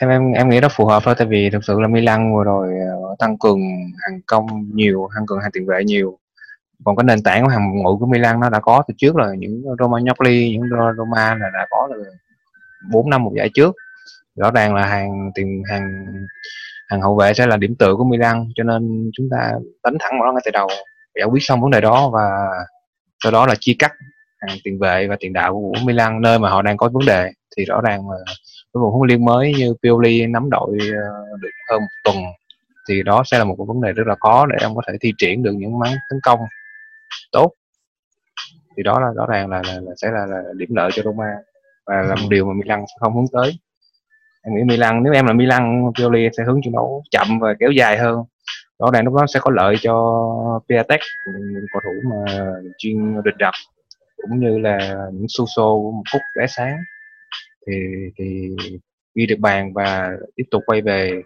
[0.00, 2.44] Em em em nghĩ nó phù hợp thôi tại vì thực sự là Milan vừa
[2.44, 3.60] rồi ờ, tăng cường
[3.98, 6.18] hàng công nhiều tăng cường hàng tiền vệ nhiều.
[6.84, 9.36] Còn cái nền tảng của hàng ngự của Milan nó đã có từ trước rồi
[9.38, 12.04] những Romagnoli những Ro- Roma là đã có từ
[12.92, 13.74] bốn năm một giải trước.
[14.36, 16.04] Rõ ràng là hàng tiền hàng
[16.88, 19.52] hàng hậu vệ sẽ là điểm tựa của Milan cho nên chúng ta
[19.84, 20.68] đánh thẳng vào nó ngay từ đầu
[21.20, 22.48] giải quyết xong vấn đề đó và
[23.22, 23.92] sau đó là chia cắt
[24.40, 27.30] hàng tiền vệ và tiền đạo của Milan nơi mà họ đang có vấn đề.
[27.56, 28.16] Thì rõ ràng là
[28.72, 32.16] với một huấn luyện mới như Pioli nắm đội ờ, được hơn một tuần
[32.88, 34.94] thì đó sẽ là một cái vấn đề rất là khó để ông có thể
[35.00, 36.38] thi triển được những máng tấn công
[37.32, 37.52] tốt.
[38.76, 41.34] Thì đó là rõ ràng là, là, là sẽ là, là điểm lợi cho Roma
[41.86, 43.58] và là một điều mà Milan sẽ không hướng tới.
[44.42, 47.70] Em nghĩ Milan nếu em là Milan Pioli sẽ hướng trận đấu chậm và kéo
[47.70, 48.24] dài hơn
[48.80, 49.94] rõ ràng lúc đó sẽ có lợi cho
[50.68, 52.42] Piatek những cầu thủ mà
[52.78, 53.54] chuyên rịch đập
[54.16, 54.78] cũng như là
[55.12, 56.76] những su xô một phút lóe sáng.
[57.66, 57.72] Thì
[58.18, 58.56] thì
[59.14, 61.22] ghi được bàn và tiếp tục quay về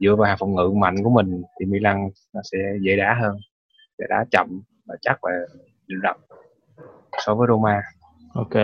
[0.00, 3.36] dựa vào hàng phòng ngự mạnh của mình thì Milan nó sẽ dễ đá hơn
[3.98, 5.30] sẽ đá chậm và chắc và
[5.86, 6.16] định rập
[7.26, 7.82] so với Roma.
[8.34, 8.54] Ok.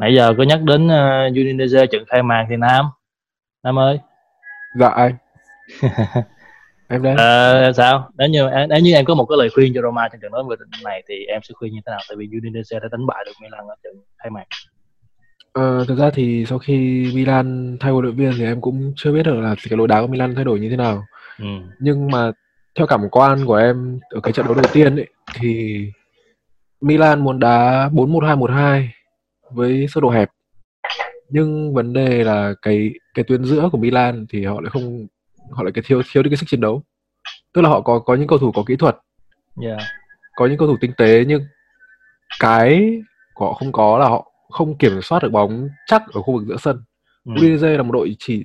[0.00, 2.86] Nãy giờ có nhắc đến uh, Udinese trận khai mạc thì Nam
[3.62, 3.98] Nam ơi.
[4.78, 5.16] Dạ anh
[6.94, 8.10] em đây Ờ, sao?
[8.18, 10.44] Nếu như nếu như em có một cái lời khuyên cho Roma trong trận đấu
[10.48, 12.00] vừa này thì em sẽ khuyên như thế nào?
[12.08, 14.44] Tại vì Udinese đã đánh bại được Milan ở trận khai mạc
[15.52, 19.12] Ờ, thực ra thì sau khi Milan thay huấn luyện viên thì em cũng chưa
[19.12, 21.04] biết được là cái lối đá của Milan thay đổi như thế nào.
[21.38, 21.44] Ừ.
[21.80, 22.30] nhưng mà
[22.78, 25.80] theo cảm quan của em ở cái trận đấu đầu tiên ấy thì
[26.80, 28.88] Milan muốn đá 4-1-2-1-2
[29.50, 30.28] với sơ đồ hẹp.
[31.28, 35.06] Nhưng vấn đề là cái cái tuyến giữa của Milan thì họ lại không
[35.50, 36.82] họ lại cái thiếu thiếu đi cái sức chiến đấu.
[37.52, 38.96] Tức là họ có có những cầu thủ có kỹ thuật.
[39.62, 39.78] Yeah.
[40.36, 41.42] có những cầu thủ tinh tế nhưng
[42.40, 43.00] cái
[43.34, 46.46] của họ không có là họ không kiểm soát được bóng chắc ở khu vực
[46.48, 46.82] giữa sân.
[47.24, 47.32] Ừ.
[47.32, 48.44] Udinese là một đội chỉ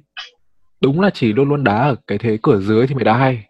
[0.81, 3.45] đúng là chỉ luôn luôn đá ở cái thế cửa dưới thì mới đá hay.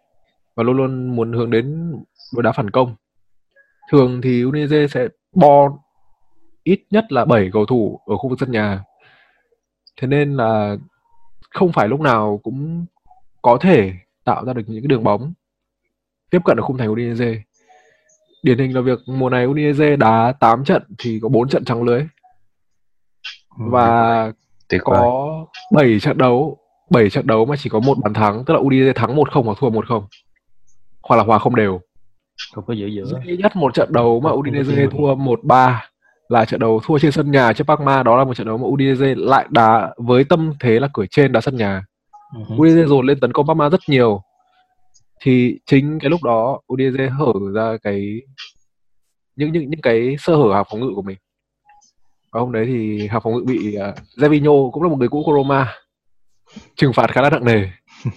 [0.55, 1.93] Và luôn luôn muốn hướng đến
[2.33, 2.95] đội đá phản công.
[3.91, 5.69] Thường thì Udinese sẽ bo
[6.63, 8.83] ít nhất là 7 cầu thủ ở khu vực sân nhà.
[10.01, 10.77] Thế nên là
[11.49, 12.85] không phải lúc nào cũng
[13.41, 15.33] có thể tạo ra được những cái đường bóng
[16.29, 17.41] tiếp cận ở khung thành Udinese.
[18.43, 21.83] Điển hình là việc mùa này Udinese đá 8 trận thì có 4 trận trắng
[21.83, 22.03] lưới.
[23.59, 23.65] Ừ.
[23.69, 24.31] và
[24.69, 25.29] tuyệt có
[25.73, 26.57] 7 trận đấu
[26.89, 29.57] 7 trận đấu mà chỉ có một bàn thắng tức là Udinese thắng 1-0 hoặc
[29.59, 30.03] thua 1-0
[31.03, 31.81] hoặc là hòa không đều.
[32.53, 33.19] Không có giữ giữa.
[33.25, 35.75] Duy nhất một trận đấu mà Udinese thua 1-3
[36.29, 38.67] là trận đấu thua trên sân nhà trước Parma đó là một trận đấu mà
[38.67, 41.83] Udinese lại đá với tâm thế là cửa trên đá sân nhà
[42.33, 42.55] Ừ hứ.
[42.55, 44.21] Udinese dồn lên tấn công Parma rất nhiều.
[45.21, 48.21] Thì chính cái lúc đó Udinese hở ra cái
[49.35, 51.17] những những những cái sơ hở hàng phòng ngự của mình.
[52.31, 55.33] Và hôm đấy thì hàng phòng ngự bị uh, cũng là một người cũ của
[55.33, 55.73] Roma
[56.75, 57.69] trừng phạt khá là nặng nề.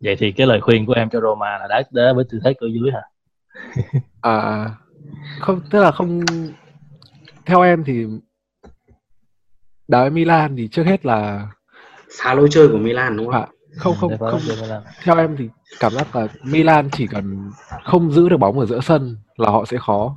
[0.00, 2.54] Vậy thì cái lời khuyên của em cho Roma là đá đá với tư thế
[2.60, 3.02] cửa dưới hả?
[4.20, 4.70] À
[5.40, 6.20] không tức là không
[7.46, 8.06] theo em thì
[9.90, 11.48] đá với Milan thì trước hết là
[12.22, 14.82] phá lối chơi của Milan đúng không à, không không Để phá không cho Milan.
[15.04, 15.48] theo em thì
[15.80, 17.50] cảm giác là Milan chỉ cần
[17.84, 20.16] không giữ được bóng ở giữa sân là họ sẽ khó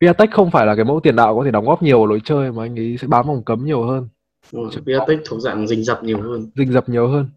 [0.00, 2.20] Piatek không phải là cái mẫu tiền đạo có thể đóng góp nhiều vào lối
[2.24, 4.08] chơi mà anh ấy sẽ bám vòng cấm nhiều hơn
[4.52, 4.70] rồi.
[4.86, 7.28] Piatek thuộc dạng rình rập nhiều hơn rình rập nhiều hơn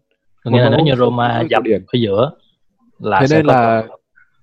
[0.44, 1.80] có nghĩa là nếu như Roma dập có điểm.
[1.86, 2.30] ở giữa
[2.98, 3.98] là Thế sẽ nên có là- hội.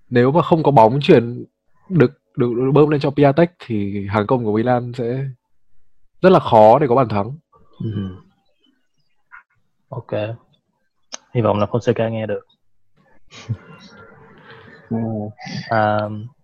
[0.09, 1.45] nếu mà không có bóng chuyển
[1.89, 5.25] được được, được bơm lên cho Piatek thì hàng công của Milan sẽ
[6.21, 7.31] rất là khó để có bàn thắng.
[7.83, 8.15] Ừ.
[9.89, 10.11] ok.
[11.33, 12.45] Hy vọng là Fonseca nghe được.
[15.69, 15.99] À,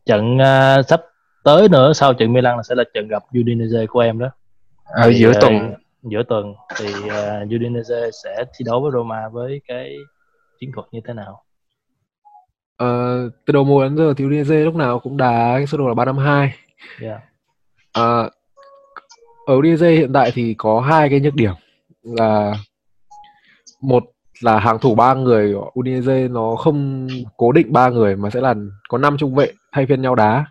[0.05, 1.01] trận à, sắp
[1.43, 4.29] tới nữa sau trận Milan là sẽ là trận gặp Udinese của em đó.
[4.83, 5.73] Ở Thì, giữa à, tuần.
[6.03, 6.53] giữa tuần.
[6.77, 9.95] Thì uh, Udinese sẽ thi đấu với Roma với cái
[10.59, 11.41] chiến thuật như thế nào?
[12.77, 15.87] Ờ, từ đầu mùa đến giờ thì Udinese lúc nào cũng đá cái sơ đồ
[15.87, 16.53] là 352
[17.01, 17.21] yeah.
[17.93, 18.29] À,
[19.45, 21.53] ở Udinese hiện tại thì có hai cái nhược điểm
[22.03, 22.53] là
[23.81, 24.03] một
[24.41, 28.41] là hàng thủ ba người của Udinese nó không cố định ba người mà sẽ
[28.41, 28.55] là
[28.89, 30.45] có năm trung vệ thay phiên nhau đá.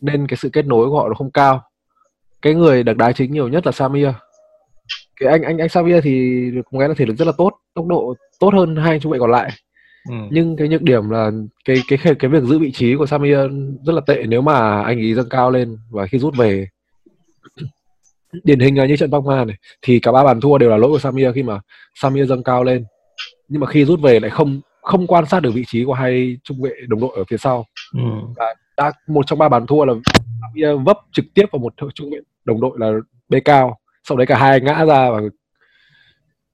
[0.00, 1.62] Nên cái sự kết nối của họ nó không cao.
[2.42, 4.08] Cái người được đá chính nhiều nhất là Samir.
[5.20, 7.86] Cái anh anh anh Samir thì có nghĩa là thể lực rất là tốt tốc
[7.86, 9.50] độ tốt hơn hai trung vệ còn lại.
[10.08, 10.14] Ừ.
[10.30, 11.30] nhưng cái nhược điểm là
[11.64, 13.38] cái cái cái việc giữ vị trí của Samir
[13.86, 14.24] rất là tệ.
[14.28, 16.66] Nếu mà anh ấy dâng cao lên và khi rút về
[18.44, 20.90] điển hình là như trận Parma này thì cả ba bàn thua đều là lỗi
[20.90, 21.60] của Samir khi mà
[21.94, 22.84] Samir dâng cao lên
[23.48, 26.36] nhưng mà khi rút về lại không không quan sát được vị trí của hai
[26.44, 27.64] trung vệ đồng đội ở phía sau
[27.94, 28.00] Ừ.
[28.76, 29.94] đã một trong ba bàn thua là
[30.40, 32.92] Samir vấp trực tiếp vào một trung vệ đồng đội là
[33.28, 35.20] bê cao sau đấy cả hai ngã ra và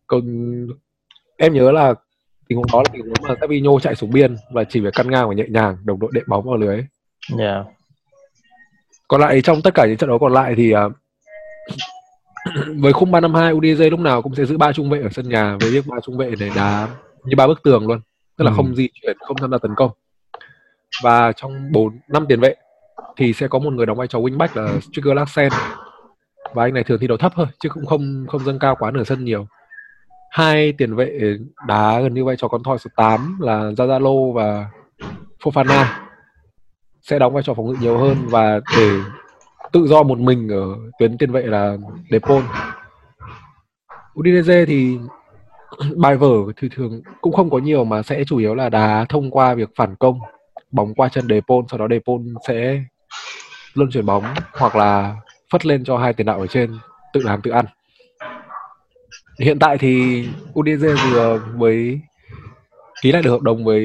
[0.06, 0.22] còn
[1.36, 1.94] em nhớ là
[2.48, 5.10] tình huống đó là tình huống mà Fabinho chạy xuống biên và chỉ phải căn
[5.10, 6.84] ngang và nhẹ nhàng đồng đội đệm bóng vào lưới
[7.38, 7.66] Yeah.
[9.08, 10.82] còn lại trong tất cả những trận đấu còn lại thì à,
[12.80, 15.56] với khung 352 Udinese lúc nào cũng sẽ giữ ba trung vệ ở sân nhà
[15.60, 16.88] với việc ba trung vệ để đá
[17.24, 18.00] như ba bức tường luôn.
[18.36, 18.54] Tức là Ừ.
[18.56, 19.90] không di chuyển không tham gia tấn công.
[21.02, 22.54] Và trong bốn năm tiền vệ
[23.16, 25.52] thì sẽ có một người đóng vai trò wingback là Stricker Larsen.
[26.54, 28.90] Và anh này thường thi đấu thấp thôi chứ cũng không không dâng cao quá
[28.90, 29.46] nửa sân nhiều.
[30.30, 34.66] Hai tiền vệ đá gần như vai trò con thoi số 8 là Zazalo và
[35.42, 35.84] Fofana.
[37.02, 38.90] Sẽ đóng vai trò phòng ngự nhiều hơn và để
[39.72, 41.76] tự do một mình ở tuyến tiền vệ là
[42.10, 42.42] Depol.
[44.20, 44.98] Udinese thì
[45.96, 49.30] bài vở thì thường cũng không có nhiều mà sẽ chủ yếu là đá thông
[49.30, 50.18] qua việc phản công
[50.70, 52.80] bóng qua chân Depol sau đó Depol sẽ
[53.74, 55.16] luân chuyển bóng hoặc là
[55.52, 56.78] phất lên cho hai tiền đạo ở trên
[57.12, 57.64] tự làm tự ăn.
[59.40, 60.24] Hiện tại thì
[60.58, 62.00] Udinese vừa mới
[63.02, 63.80] ký lại được hợp đồng với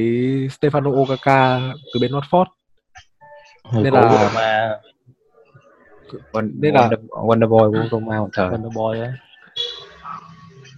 [0.61, 1.59] Stefano Okaka
[1.93, 2.45] từ bên Watford
[3.73, 4.79] Nên là-
[6.31, 9.13] Wonder, là- Wonder, Wonderboy của Roma một thời Thunderboy á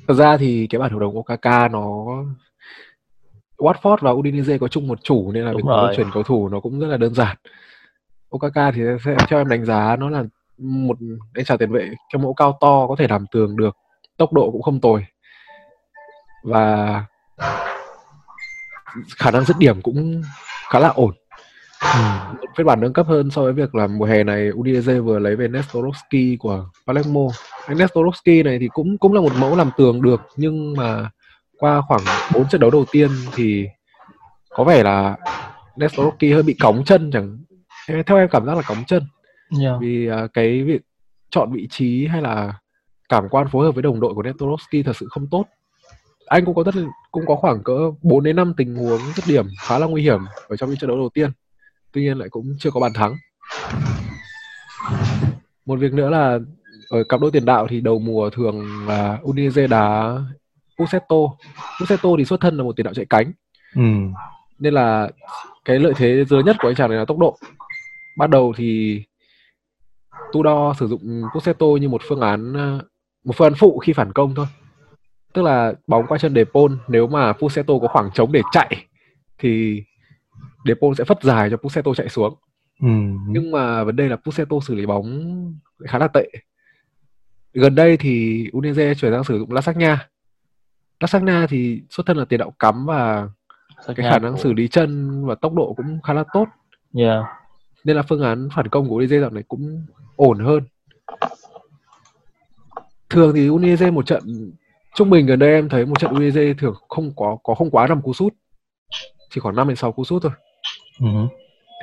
[0.08, 2.06] Thật ra thì cái bản hợp đồng Okaka nó
[3.58, 5.94] Watford và Udinese có chung một chủ nên là Đúng việc rồi.
[5.98, 7.38] chuyển cầu thủ nó cũng rất là đơn giản.
[8.30, 10.24] Okaka thì sẽ theo em đánh giá nó là
[10.58, 10.98] một
[11.34, 13.78] anh chàng tiền vệ cái mẫu cao to có thể làm tường được,
[14.18, 15.06] tốc độ cũng không tồi
[16.44, 17.06] và
[19.18, 20.22] khả năng dứt điểm cũng
[20.70, 21.12] khá là ổn.
[22.42, 25.20] Một phiên bản nâng cấp hơn so với việc là mùa hè này Udinese vừa
[25.20, 27.22] lấy về Nestorovski của Palermo.
[27.66, 31.10] Anh Nestorovski này thì cũng cũng là một mẫu làm tường được nhưng mà
[31.58, 32.02] qua khoảng
[32.34, 33.68] 4 trận đấu đầu tiên thì
[34.50, 35.18] có vẻ là
[35.76, 37.38] Nestorovski hơi bị cóng chân chẳng
[38.06, 39.04] theo em cảm giác là cóng chân
[39.62, 39.76] yeah.
[39.82, 40.82] vì à, cái việc
[41.30, 42.54] chọn vị trí hay là
[43.10, 45.46] cảm quan phối hợp với đồng đội của Nestorovski thật sự không tốt
[46.26, 46.76] anh cũng có rất
[47.12, 50.20] cũng có khoảng cỡ 4 đến 5 tình huống dứt điểm khá là nguy hiểm
[50.48, 51.32] ở trong những trận đấu đầu tiên
[51.96, 53.16] tuy nhiên lại cũng chưa có bàn thắng.
[55.66, 56.40] Một việc nữa là
[56.90, 60.18] ở cặp đôi tiền đạo thì đầu mùa thường là Udinese đá
[60.78, 61.16] Pusetto
[61.80, 63.32] Pusetto thì xuất thân là một tiền đạo chạy cánh.
[63.76, 63.82] Ừ.
[64.60, 65.10] nên là
[65.66, 67.38] cái lợi thế lớn nhất của anh chàng này là tốc độ.
[68.18, 69.02] Ban đầu thì
[70.32, 72.54] Tudor sử dụng Pussetto như một phương án
[73.26, 74.46] một phương án phụ khi phản công thôi.
[75.34, 78.86] Tức là bóng qua chân De Paul nếu mà Pussetto có khoảng trống để chạy
[79.38, 79.84] thì
[80.66, 82.36] De Paul sẽ phất dài cho Pussetto chạy xuống.
[82.82, 82.88] Ừ.
[83.28, 85.34] nhưng mà vấn đề là Pussetto xử lý bóng
[85.88, 86.30] khá là tệ.
[87.54, 90.10] Gần đây thì Udinese chuyển sang sử dụng Lasagna.
[91.00, 93.30] Lasagna thì xuất thân là tiền đạo cắm và
[93.88, 94.38] cái khả năng của...
[94.38, 96.46] xử lý chân và tốc độ cũng khá là tốt.
[96.94, 97.26] Yeah.
[97.84, 100.64] nên là phương án phản công của Udinese dạo này cũng ổn hơn.
[103.10, 104.54] Thường thì Udinese một trận
[104.96, 107.88] trung bình gần đây em thấy một trận Udinese thường không có có không quá
[107.88, 108.34] năm cú sút.
[109.30, 110.32] Chỉ khoảng 5 đến 6 cú sút thôi
[111.00, 111.28] uh-huh.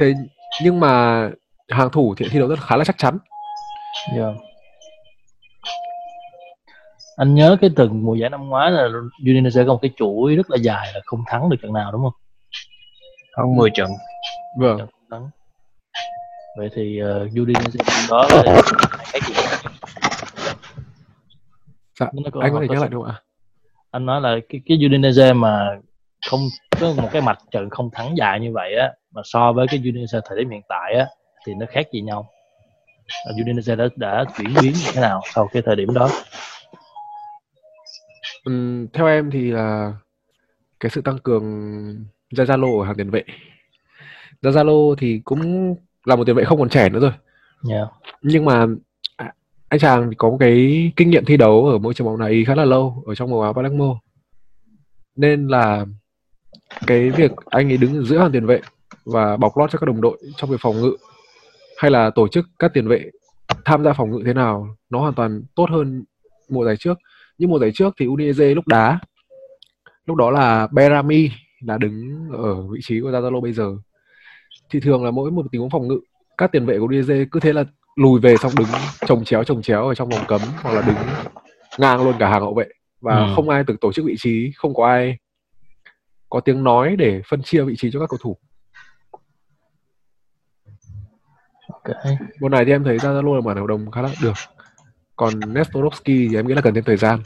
[0.00, 0.14] thế
[0.62, 1.28] nhưng mà
[1.68, 3.18] hàng thủ thì thi đấu rất khá là chắc chắn
[4.16, 4.34] yeah.
[7.16, 8.88] anh nhớ cái từng mùa giải năm ngoái là
[9.30, 12.02] Udinese có một cái chuỗi rất là dài là không thắng được trận nào đúng
[12.02, 12.12] không
[13.36, 13.90] hơn 10 trận
[14.58, 15.30] vâng trận thắng.
[16.58, 18.62] vậy thì uh, Udinese đó là
[19.12, 19.34] cái gì
[22.00, 22.06] dạ,
[22.40, 23.14] anh có thể nhắc lại được ạ
[23.90, 25.78] anh nói là cái cái Udinese mà
[26.30, 26.40] không
[26.80, 29.80] có một cái mạch trận không thắng dài như vậy á mà so với cái
[29.80, 31.06] Udinese thời điểm hiện tại á
[31.46, 32.30] thì nó khác gì nhau.
[33.40, 36.10] Udinese đã đã chuyển biến như thế nào sau cái thời điểm đó?
[38.50, 39.92] Uhm, theo em thì là
[40.80, 41.44] cái sự tăng cường
[42.30, 43.22] Zazalo ở hàng tiền vệ.
[44.42, 47.12] Zazalo thì cũng là một tiền vệ không còn trẻ nữa rồi.
[47.70, 47.88] Yeah.
[48.22, 48.66] nhưng mà
[49.16, 49.34] à,
[49.68, 52.28] anh chàng thì có một cái kinh nghiệm thi đấu ở môi trường bóng đá
[52.46, 54.00] khá là lâu ở trong màu áo Palermo.
[55.16, 55.86] Nên là
[56.86, 58.60] cái việc anh ấy đứng giữa hàng tiền vệ
[59.04, 60.96] và bọc lót cho các đồng đội trong việc phòng ngự.
[61.78, 63.10] Hay là tổ chức các tiền vệ
[63.64, 66.04] tham gia phòng ngự thế nào nó hoàn toàn tốt hơn
[66.48, 66.98] mùa giải trước.
[67.38, 68.98] Nhưng mùa giải trước thì Udinese lúc đá
[70.06, 73.76] lúc đó là Berami là đứng ở vị trí của Zazalo bây giờ.
[74.70, 76.00] Thì thường là mỗi một tình huống phòng ngự
[76.38, 77.64] các tiền vệ của Udinese cứ thế là
[77.96, 78.68] lùi về xong đứng
[79.06, 80.96] chồng chéo chồng chéo ở trong vòng cấm hoặc là đứng
[81.78, 82.66] ngang luôn cả hàng hậu vệ.
[83.00, 83.32] Và ừ.
[83.36, 85.18] không ai tự tổ chức vị trí không có ai
[86.28, 88.36] có tiếng nói để phân chia vị trí cho các cầu thủ
[91.84, 92.16] okay.
[92.40, 94.32] mùa này thì em thấy Zazalo là bản hợp đồng khá là được.
[95.16, 97.20] Còn Nestorovski thì em nghĩ là cần thêm thời gian.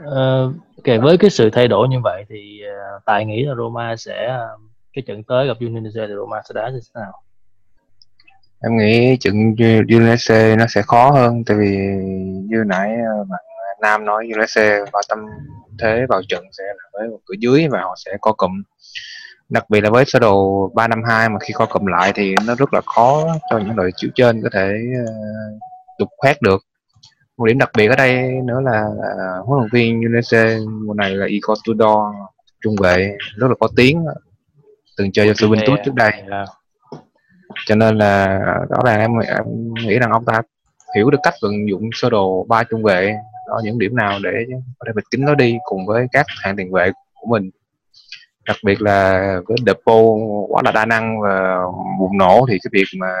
[0.00, 2.60] Uh, okay, với cái sự thay đổi như vậy thì
[2.96, 4.60] uh, tài nghĩ là Roma sẽ uh,
[4.92, 7.22] cái trận tới gặp Udinese thì Roma sẽ đá như thế nào?
[8.60, 9.34] Em nghĩ trận
[9.82, 11.76] Udinese nó sẽ khó hơn tại vì
[12.48, 12.90] như nãy
[13.30, 13.40] bạn
[13.80, 15.18] Nam nói Udinese vào tâm
[15.78, 18.62] thế vào trận sẽ là với một cửa dưới và họ sẽ co cụm
[19.52, 22.74] đặc biệt là với sơ đồ 352 mà khi co cụm lại thì nó rất
[22.74, 24.72] là khó cho những đội chịu trên có thể
[25.98, 26.62] đục khoét được.
[27.36, 31.10] Một điểm đặc biệt ở đây nữa là uh, huấn luyện viên Udinese mùa này
[31.14, 31.98] là Igor Tudor
[32.60, 34.04] trung vệ rất là có tiếng
[34.98, 36.12] từng chơi cho Juventus trước đây.
[37.66, 38.38] cho nên là
[38.70, 39.44] rõ ràng em, em
[39.86, 40.42] nghĩ rằng ông ta
[40.96, 43.14] hiểu được cách vận dụng sơ đồ ba trung vệ.
[43.50, 44.30] Có những điểm nào để
[44.78, 47.50] có thể bịt kín nó đi cùng với các hàng tiền vệ của mình
[48.46, 50.02] đặc biệt là với Depo
[50.48, 51.62] quá là đa năng và
[52.00, 53.14] bùng nổ thì cái việc mà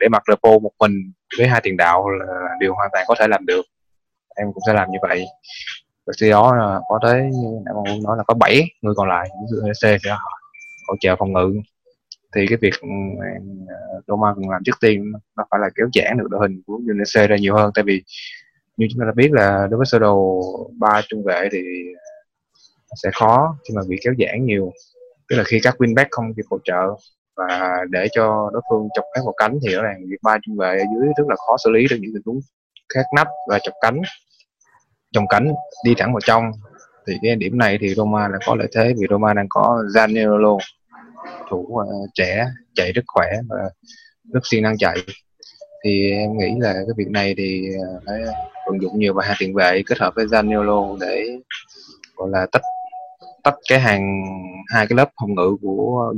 [0.00, 3.28] để mặc Depo một mình với hai tiền đạo là điều hoàn toàn có thể
[3.28, 3.62] làm được.
[4.36, 5.24] Em cũng sẽ làm như vậy.
[6.06, 9.08] Và khi đó là có tới như nãy ông nói là có 7 người còn
[9.08, 9.28] lại
[9.70, 10.16] C sẽ
[10.88, 11.54] hỗ trợ phòng ngự.
[12.34, 12.88] Thì cái việc ừ,
[14.06, 16.74] Roma à, cần làm trước tiên nó phải là kéo giãn được đội hình của
[16.74, 17.70] Udinese ra nhiều hơn.
[17.74, 18.02] Tại vì
[18.76, 20.42] như chúng ta đã biết là đối với sơ đồ
[20.78, 21.58] ba trung vệ thì
[23.02, 24.72] sẽ khó khi mà bị kéo giãn nhiều.
[25.28, 26.86] Tức là khi các winback không kịp hỗ trợ
[27.36, 30.56] và để cho đối phương chọc các vào cánh thì rõ ràng việc ba trung
[30.56, 32.40] vệ ở dưới rất là khó xử lý được những tình huống
[32.94, 34.00] khác nắp và chọc cánh.
[35.12, 35.52] Chồng cánh
[35.84, 36.44] đi thẳng vào trong.
[37.06, 40.58] Thì cái điểm này thì Roma là có lợi thế vì Roma đang có Zaniolo
[41.50, 43.56] thủ uh, trẻ chạy rất khỏe và
[44.32, 44.96] rất siêng năng chạy.
[45.84, 48.20] Thì em nghĩ là cái việc này thì ờ, phải
[48.66, 51.38] vận dụng nhiều và hai tiền vệ kết hợp với Zaniolo để
[52.16, 52.62] gọi là tách
[53.44, 54.22] tách cái hàng
[54.74, 56.14] hai cái lớp phòng ngự của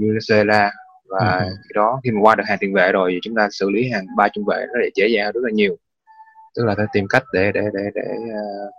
[0.46, 0.70] ra
[1.08, 1.50] và ừ.
[1.62, 3.90] khi đó khi mà qua được hàng tiền vệ rồi thì chúng ta xử lý
[3.90, 5.76] hàng ba trung vệ nó để dễ dàng rất là nhiều.
[6.56, 8.74] Tức là phải tìm cách để để để để uh,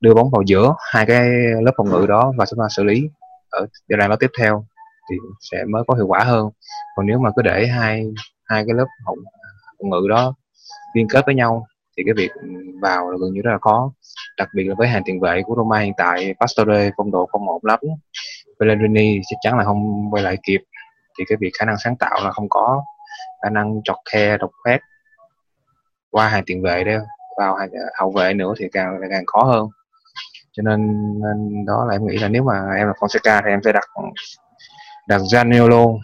[0.00, 1.28] đưa bóng vào giữa hai cái
[1.62, 3.02] lớp phòng ngự đó và chúng ta xử lý
[3.50, 4.64] ở giai đoạn đó tiếp theo
[5.10, 5.16] thì
[5.50, 6.50] sẽ mới có hiệu quả hơn.
[6.96, 8.06] Còn nếu mà cứ để hai
[8.44, 9.18] hai cái lớp phòng
[9.78, 10.34] ngôn ngữ đó
[10.94, 12.30] liên kết với nhau thì cái việc
[12.82, 13.92] vào là gần như rất là khó
[14.40, 17.48] đặc biệt là với hàng tiền vệ của Roma hiện tại Pastore phong độ không
[17.48, 17.78] ổn lắm.
[18.60, 20.60] Pellegrini chắc chắn là không quay lại kịp.
[21.18, 22.82] Thì cái việc khả năng sáng tạo là không có.
[23.42, 24.80] Khả năng chọc khe độc khoét
[26.10, 26.92] qua hàng tiền vệ đó
[27.38, 29.68] vào hàng hậu vệ nữa thì càng càng khó hơn.
[30.52, 30.80] Cho nên,
[31.20, 33.84] nên đó là em nghĩ là nếu mà em là Fonseca thì em sẽ đặt
[35.08, 35.98] đặt Zaniolo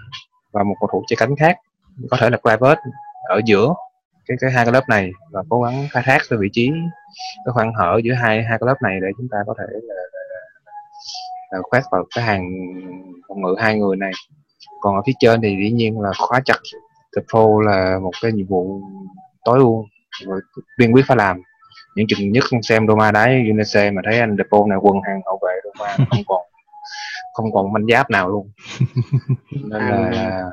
[0.52, 1.58] và một cầu thủ chơi cánh khác.
[2.10, 2.78] Có thể là Clivert
[3.28, 3.74] ở giữa
[4.26, 6.70] cái cái hai cái lớp này và cố gắng khai thác cái vị trí
[7.44, 9.94] cái khoảng hở giữa hai hai cái lớp này để chúng ta có thể là,
[11.50, 12.50] là khoét vào cái hàng
[13.28, 14.12] phòng ngự hai người này.
[14.80, 16.58] Còn ở phía trên thì dĩ nhiên là khóa chặt
[17.16, 18.80] Depo là một cái nhiệm vụ
[19.44, 19.86] tối ưu
[20.78, 21.42] tiên quyết phải làm.
[21.96, 25.40] Những chừng nhất xem Roma đá unice mà thấy anh Depo này quần hàng hậu
[25.42, 26.42] vệ Roma không còn
[27.36, 28.50] không còn manh giáp nào luôn.
[29.70, 30.50] Nên là, là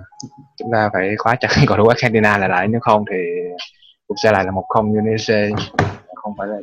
[0.58, 3.18] chúng ta phải khóa chặt cầu thủ Argentina lại lại nếu không thì
[4.08, 5.50] cũng sẽ lại là một không Udinese
[6.16, 6.58] không phải là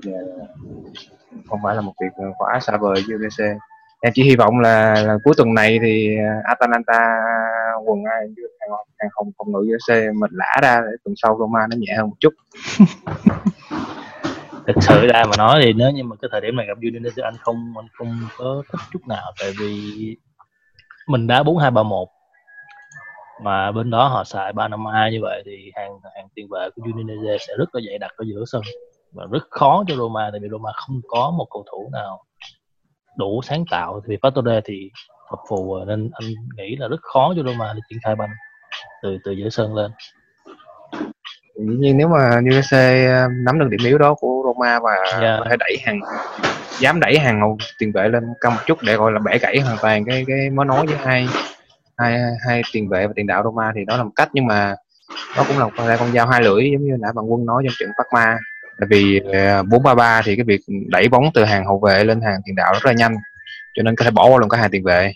[1.48, 3.54] không phải là một việc quá xa vời với Udinese
[4.00, 7.22] em chỉ hy vọng là, là cuối tuần này thì Atalanta
[7.84, 8.20] quần ai
[8.60, 11.94] hàng hàng hồng phòng ngự UC mình lã ra để tuần sau Roma nó nhẹ
[11.96, 12.34] hơn một chút
[14.72, 17.22] thực sự ra mà nói thì nếu như mà cái thời điểm này gặp Udinese,
[17.22, 19.32] anh không anh không có thích chút nào.
[19.40, 20.16] Tại vì
[21.08, 22.08] mình đá bốn hai ba một
[23.42, 26.68] mà bên đó họ xài ba năm hai như vậy thì hàng hàng tiền vệ
[26.76, 28.62] của Udinese sẽ rất là dày đặc ở giữa sân
[29.12, 32.24] và rất khó cho Roma, tại vì Roma không có một cầu thủ nào
[33.16, 34.00] đủ sáng tạo.
[34.08, 34.90] Thì Pastore thì
[35.30, 38.30] hợp phù, nên anh nghĩ là rất khó cho Roma để triển khai banh
[39.02, 39.90] từ từ giữa sân lên
[41.68, 43.08] dĩ nhiên nếu mà Udinese
[43.44, 45.40] nắm được điểm yếu đó của Roma và yeah.
[45.40, 46.00] có thể đẩy hàng
[46.78, 49.60] dám đẩy hàng hậu tiền vệ lên cao một chút để gọi là bẻ gãy
[49.60, 51.28] hoàn toàn cái cái mối nối với hai
[51.98, 54.28] hai hai tiền vệ và tiền đạo Roma thì đó là một cách.
[54.32, 54.74] Nhưng mà
[55.36, 57.74] nó cũng là một con dao hai lưỡi giống như nãy bạn quân nói trong
[57.78, 58.38] trận Parma
[58.80, 59.20] tại vì
[59.70, 62.72] 433 ờ, thì cái việc đẩy bóng từ hàng hậu vệ lên hàng tiền đạo
[62.72, 63.14] rất là nhanh
[63.74, 65.12] cho nên có thể bỏ qua luôn cả hàng tiền vệ.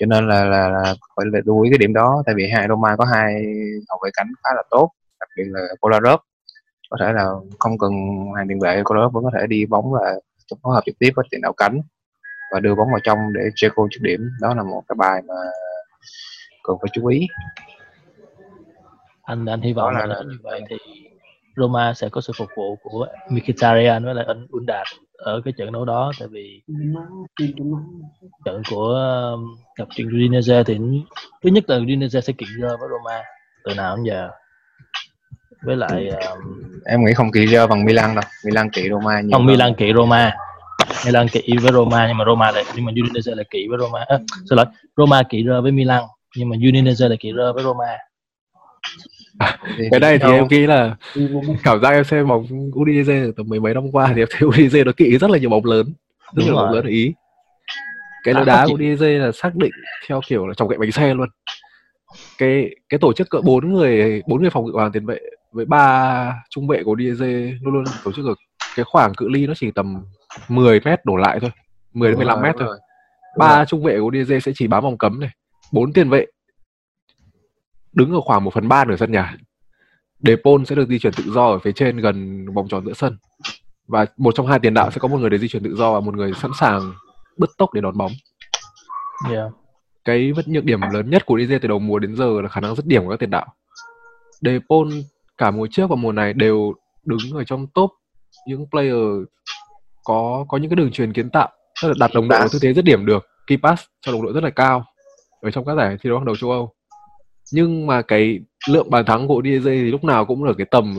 [0.00, 2.96] Cho nên là, là, là phải lưu ý cái điểm đó tại vì hai Roma
[2.96, 3.32] có hai
[3.88, 4.90] hậu vệ cánh khá là tốt
[5.36, 6.20] biệt là Kolarov
[6.90, 7.26] có thể là
[7.58, 7.92] không cần
[8.36, 10.14] hàng tiền vệ Kolarov vẫn có thể đi bóng và
[10.62, 11.80] phối hợp trực tiếp với tiền đạo cánh
[12.52, 14.30] và đưa bóng vào trong để Checo dứt điểm.
[14.40, 15.34] Đó là một cái bài mà
[16.64, 17.26] cần phải chú ý.
[19.22, 20.76] Anh anh hy vọng là, là như vậy thì
[21.56, 25.84] Roma sẽ có sự phục vụ của Mkhitaryan với lại Undad ở cái trận đấu
[25.84, 26.62] đó tại vì
[28.44, 28.88] trận của
[29.34, 30.78] um, gặp trận Udinese thì
[31.42, 33.22] thứ nhất là Udinese sẽ kiện rơ với Roma
[33.64, 34.30] từ nào đến giờ
[35.64, 38.24] với lại um, em nghĩ không kỳ rơ bằng Milan đâu.
[38.44, 40.32] Milan kỵ Roma nhiều không Milan kỵ Roma.
[41.06, 44.04] Milan kỵ với Roma nhưng mà Roma lại nhưng mà Udinese là kỵ với Roma.
[44.08, 46.02] À, xin lỗi Roma kỵ rơ với Milan
[46.36, 47.84] nhưng mà Udinese là kỵ rơ với Roma.
[49.38, 49.58] À,
[49.90, 50.96] cái này thì em nghĩ là
[51.62, 52.46] cảm giác em xem bóng
[52.80, 55.50] Udinese từ mười mấy năm qua thì em thấy Udinese nó kỵ rất là nhiều
[55.50, 55.86] bóng lớn
[56.36, 57.12] rất nhiều bóng lớn ý.
[58.24, 59.72] Cái lối đá của Udinese là xác định
[60.08, 61.28] theo kiểu là trong cạnh bánh xe luôn.
[62.38, 65.18] Cái cái tổ chức cỡ bốn người bốn người phòng ngự hoàng tiền vệ
[65.52, 68.34] với ba trung vệ của Udinese luôn luôn tổ chức ở
[68.76, 70.04] cái khoảng cự ly nó chỉ tầm
[70.48, 71.50] 10 mét đổ lại thôi
[71.92, 72.78] 10 đến 15 mét thôi
[73.38, 75.30] ba trung vệ của Udinese sẽ chỉ bám vòng cấm này
[75.72, 76.26] bốn tiền vệ
[77.92, 79.36] đứng ở khoảng 1 phần ba nửa sân nhà.
[80.18, 83.18] Depol sẽ được di chuyển tự do ở phía trên gần vòng tròn giữa sân.
[83.86, 85.92] Và một trong hai tiền đạo sẽ có một người để di chuyển tự do
[85.92, 86.92] và một người sẵn sàng
[87.36, 88.12] bứt tốc để đón bóng.
[89.30, 89.52] Yeah.
[90.04, 92.60] Cái vẫn nhược điểm lớn nhất của DJ từ đầu mùa đến giờ là khả
[92.60, 93.46] năng dứt điểm của các tiền đạo.
[94.40, 94.92] Depol
[95.42, 96.74] cả mùa trước và mùa này đều
[97.04, 97.90] đứng ở trong top
[98.46, 99.26] những player
[100.04, 101.48] có có những cái đường truyền kiến tạo
[101.82, 104.22] tức là đặt đồng đội ở tư thế dứt điểm được key pass cho đồng
[104.22, 104.84] đội rất là cao
[105.40, 106.72] ở trong các giải thi đấu hàng đầu châu Âu.
[107.52, 110.98] Nhưng mà cái lượng bàn thắng của DJ thì lúc nào cũng ở cái tầm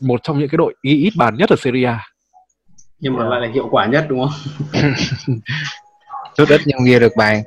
[0.00, 2.06] một trong những cái đội ghi ít bàn nhất ở Serie A.
[2.98, 4.80] Nhưng mà lại là hiệu quả nhất đúng không?
[6.36, 7.42] Chút ít nhưng ghi được bàn.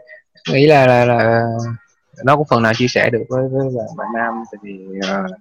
[0.54, 1.44] Nghĩ là, là, là
[2.26, 3.66] nó cũng phần nào chia sẻ được với với
[3.98, 5.32] bạn Nam tại vì uh,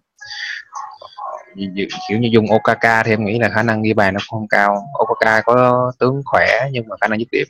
[2.09, 4.87] kiểu như dùng Okaka thì em nghĩ là khả năng ghi bàn nó không cao.
[4.95, 7.47] Okaka có tướng khỏe nhưng mà khả năng dứt điểm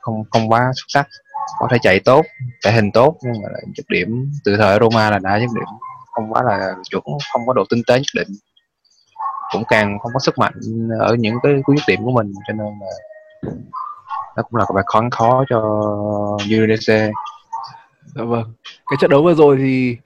[0.00, 1.08] không không quá xuất sắc.
[1.58, 2.24] Có thể chạy tốt
[2.60, 4.30] chạy hình tốt nhưng mà dứt điểm.
[4.44, 5.68] Từ thời Roma là đã dứt điểm.
[6.12, 7.02] Không quá là chuẩn,
[7.32, 8.28] không có độ tinh tế nhất định.
[9.52, 10.52] Cũng càng không có sức mạnh
[11.00, 12.86] ở những cái cú dứt điểm của mình, cho nên là
[14.36, 15.58] nó cũng là một bài khó khó cho
[16.44, 17.12] UDC.
[18.14, 18.52] dạ vâng.
[18.64, 19.96] Cái trận đấu vừa rồi thì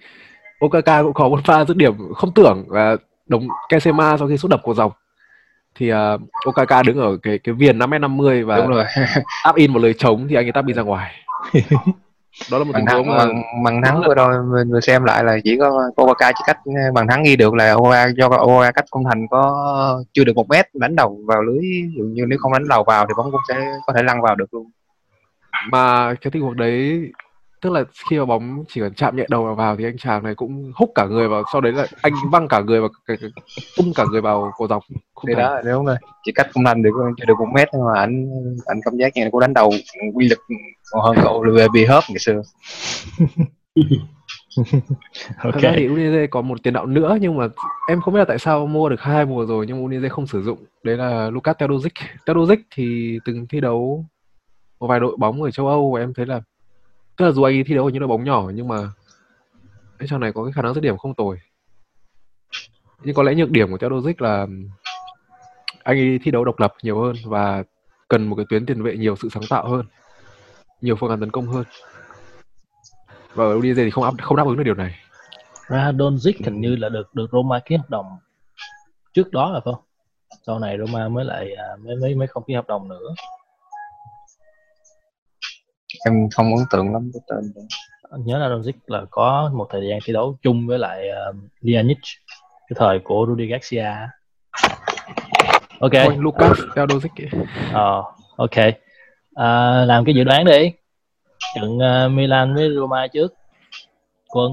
[0.60, 2.96] Okaka cũng có một pha dứt điểm không tưởng là
[3.26, 4.92] đồng Kesema sau khi sút đập của dòng.
[5.74, 8.84] Thì uh, Okaka đứng ở cái cái viền 5m50 và Đúng rồi.
[9.44, 11.12] áp in một lời trống thì anh ấy tắp đi ra ngoài.
[12.50, 15.24] Đó là một tình huống mà bằng, bằng thắng vừa rồi mình vừa xem lại
[15.24, 16.58] là chỉ có Okaka chỉ cách
[16.94, 20.48] bằng thắng ghi được là Okaka do Okaka cách không thành có chưa được một
[20.48, 21.62] mét đánh đầu vào lưới.
[21.96, 24.34] Dụ như nếu không đánh đầu vào thì bóng cũng sẽ có thể lăn vào
[24.34, 24.70] được luôn.
[25.70, 27.02] Mà cái tình huống đấy
[27.64, 30.34] tức là khi mà bóng chỉ cần chạm nhẹ đầu vào, thì anh chàng này
[30.34, 33.30] cũng húc cả người vào sau đấy là anh văng cả người vào cái, cái,
[33.76, 34.82] tung cả người vào cổ dọc.
[35.14, 35.96] Không thì đó đúng rồi.
[36.24, 38.26] Chỉ cách không đánh được chưa được một mét nhưng mà anh
[38.66, 39.72] anh cảm giác như là cô đánh đầu
[40.14, 40.38] quy lực
[40.90, 42.42] còn hơn cậu về bị hớp ngày xưa.
[45.42, 45.60] Ok.
[45.60, 47.48] Ra thì Udinese có một tiền đạo nữa nhưng mà
[47.88, 50.42] em không biết là tại sao mua được hai mùa rồi nhưng Udinese không sử
[50.42, 50.58] dụng.
[50.82, 51.92] Đấy là Lukas Teodosic
[52.26, 54.04] Teodosic thì từng thi đấu
[54.80, 56.40] một vài đội bóng ở châu Âu và em thấy là
[57.16, 58.76] tức là dù anh ấy thi đấu ở những đội bóng nhỏ nhưng mà
[59.98, 61.38] cái trò này có cái khả năng dứt điểm không tồi.
[63.04, 64.46] Nhưng có lẽ nhược điểm của Teodosic là
[65.82, 67.62] anh ấy thi đấu độc lập nhiều hơn và
[68.08, 69.86] cần một cái tuyến tiền vệ nhiều sự sáng tạo hơn
[70.80, 71.64] nhiều phương án tấn công hơn.
[73.34, 74.94] Và ở Udinese thì không áp không đáp ứng được điều này.
[75.66, 78.06] Radonjic hình như là được được Roma ký hợp đồng
[79.12, 79.74] trước đó là không?
[80.46, 83.14] Sau này Roma mới lại à, mới mới mới không ký hợp đồng nữa
[86.04, 87.62] em không ấn tượng lắm cái tên đó.
[88.24, 91.98] nhớ là Radonjic là có một thời gian thi đấu chung với lại uh, Lianic
[92.68, 93.90] cái thời của Rudy Garcia.
[95.80, 95.92] Ok.
[95.92, 97.28] Ôi, Lucas Radonjic
[97.72, 98.04] ờ uh,
[98.36, 98.56] ok.
[99.30, 100.72] Uh, làm cái dự đoán đi.
[101.54, 103.34] Trận uh, Milan với Roma trước.
[104.28, 104.52] Quân.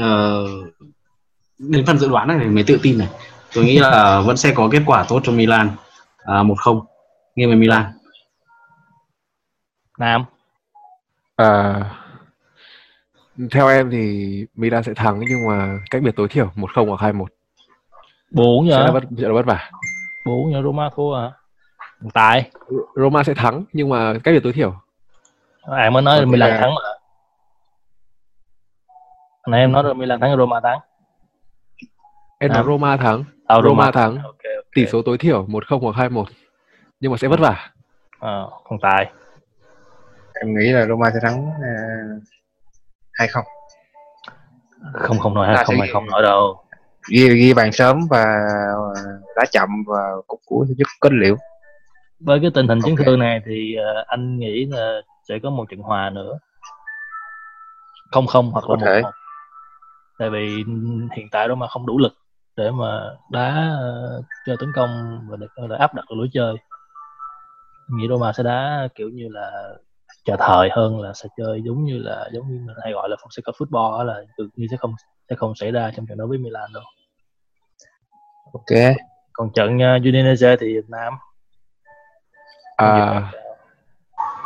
[0.00, 0.74] Uh,
[1.58, 3.08] đến phần dự đoán này mới tự tin này.
[3.54, 5.70] Tôi nghĩ là vẫn sẽ có kết quả tốt cho Milan.
[6.18, 6.80] À, một không.
[7.34, 7.84] Nghiêng về Milan.
[9.98, 10.24] Nam
[11.38, 11.80] à,
[13.50, 17.00] theo em thì Milan sẽ thắng nhưng mà cách biệt tối thiểu một không hoặc
[17.00, 17.28] hai một.
[18.30, 19.70] Bốn nhỉ sẽ là vất, sẽ là vất vả.
[20.26, 21.32] Bốn nhỉ Roma thua à?
[22.14, 22.50] Tại
[22.96, 24.74] Roma sẽ thắng nhưng mà cách biệt tối thiểu.
[25.70, 26.80] Bạn mới nói là Milan thắng mà.
[29.48, 30.78] Này em nói rồi Milan thắng Roma thắng.
[32.38, 33.24] Em nói Roma thắng.
[33.46, 34.10] À, Roma, Roma thắng.
[34.10, 34.64] okay, okay.
[34.74, 36.28] tỷ số tối thiểu một không hoặc hai một.
[37.00, 37.70] Nhưng mà sẽ vất vả.
[38.20, 39.10] À, không tài
[40.40, 41.74] em nghĩ là Roma sẽ thắng à,
[43.12, 43.44] hai không?
[44.92, 46.64] Không không nói hai không hai không nói đâu.
[47.10, 48.24] ghi ghi bàn sớm và
[49.36, 51.36] đá chậm và cục cuối giúp kết liễu.
[52.20, 52.96] Với cái tình hình okay.
[52.96, 56.38] chấn thương này thì uh, anh nghĩ là sẽ có một trận hòa nữa.
[58.12, 59.10] Không không hoặc là một một.
[60.18, 60.64] Tại vì
[61.16, 62.12] hiện tại đó mà không đủ lực
[62.56, 63.76] để mà đá
[64.18, 66.54] uh, chơi tấn công và được là áp đặt lối chơi.
[67.88, 69.74] Nghĩ Roma sẽ đá kiểu như là
[70.24, 73.16] chờ thời hơn là sẽ chơi giống như là giống như mình hay gọi là
[73.20, 74.94] phong sẽ có football là tự nhiên sẽ không
[75.30, 76.82] sẽ không xảy ra trong trận đấu với Milan đâu.
[78.52, 78.96] Ok.
[79.32, 81.12] Còn trận uh, Udinese thì Việt Nam.
[82.76, 83.32] À,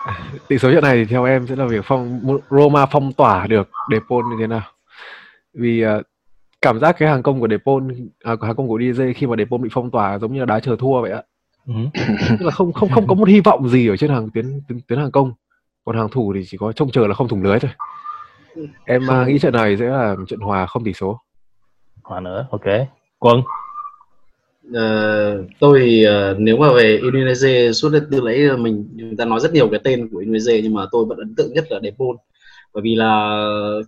[0.48, 2.20] tỷ số trận này thì theo em sẽ là việc phong
[2.50, 4.62] Roma phong tỏa được Depol như thế nào?
[5.54, 6.06] Vì uh,
[6.62, 7.92] cảm giác cái hàng công của Depol
[8.24, 10.60] à, hàng công của DJ khi mà Depol bị phong tỏa giống như là đá
[10.60, 11.22] chờ thua vậy ạ
[11.66, 11.74] ừ.
[12.38, 14.80] tức là không không không có một hy vọng gì ở trên hàng tuyến tuyến,
[14.80, 15.32] tuyến hàng công
[15.84, 17.70] còn hàng thủ thì chỉ có trông chờ là không thủng lưới thôi.
[18.84, 21.20] Em uh, nghĩ trận này sẽ là trận hòa không tỷ số.
[22.02, 22.64] Hòa nữa ok.
[23.18, 23.42] Quân.
[24.68, 29.40] Uh, tôi thì uh, nếu mà về Indonesia suốt từ lấy mình chúng ta nói
[29.40, 32.16] rất nhiều cái tên của Indonesia nhưng mà tôi vẫn ấn tượng nhất là Depol.
[32.74, 33.38] Bởi vì là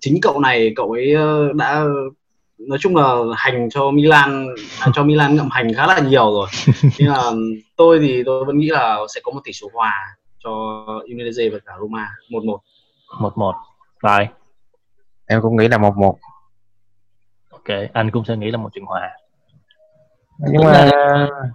[0.01, 1.15] chính cậu này cậu ấy
[1.55, 1.85] đã
[2.59, 4.49] nói chung là hành cho Milan
[4.81, 6.47] à, cho Milan ngậm hành khá là nhiều rồi.
[6.99, 7.23] Nhưng mà
[7.77, 9.93] tôi thì tôi vẫn nghĩ là sẽ có một tỷ số hòa
[10.45, 12.61] cho Indonesia và cả Roma một một.
[13.21, 13.55] Một một.
[14.03, 14.29] Rồi
[15.27, 16.19] em cũng nghĩ là một một.
[17.51, 19.11] Ok anh cũng sẽ nghĩ là một trận hòa.
[20.39, 20.91] Nhưng mà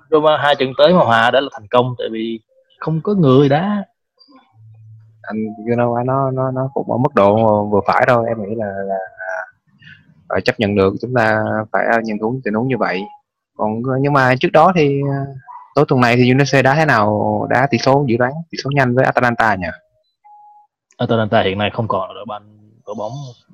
[0.10, 2.40] Roma hai trận tới mà hòa đã là thành công tại vì
[2.80, 3.86] không có người đá.
[5.22, 8.26] Anh you know nó nó nó cũng ở mức độ vừa phải thôi.
[8.28, 9.00] Em nghĩ là là,
[10.30, 13.02] là chấp nhận được chúng ta phải nhận huống tình huống như vậy.
[13.58, 15.02] Còn nhưng mà trước đó thì
[15.80, 17.48] tối tuần này thì United đá thế nào?
[17.50, 19.68] Đá tỷ số dự đoán tỷ số nhanh với Atalanta nhỉ?
[20.98, 22.42] Atalanta hiện nay không còn là đội banh
[22.86, 23.12] đội bóng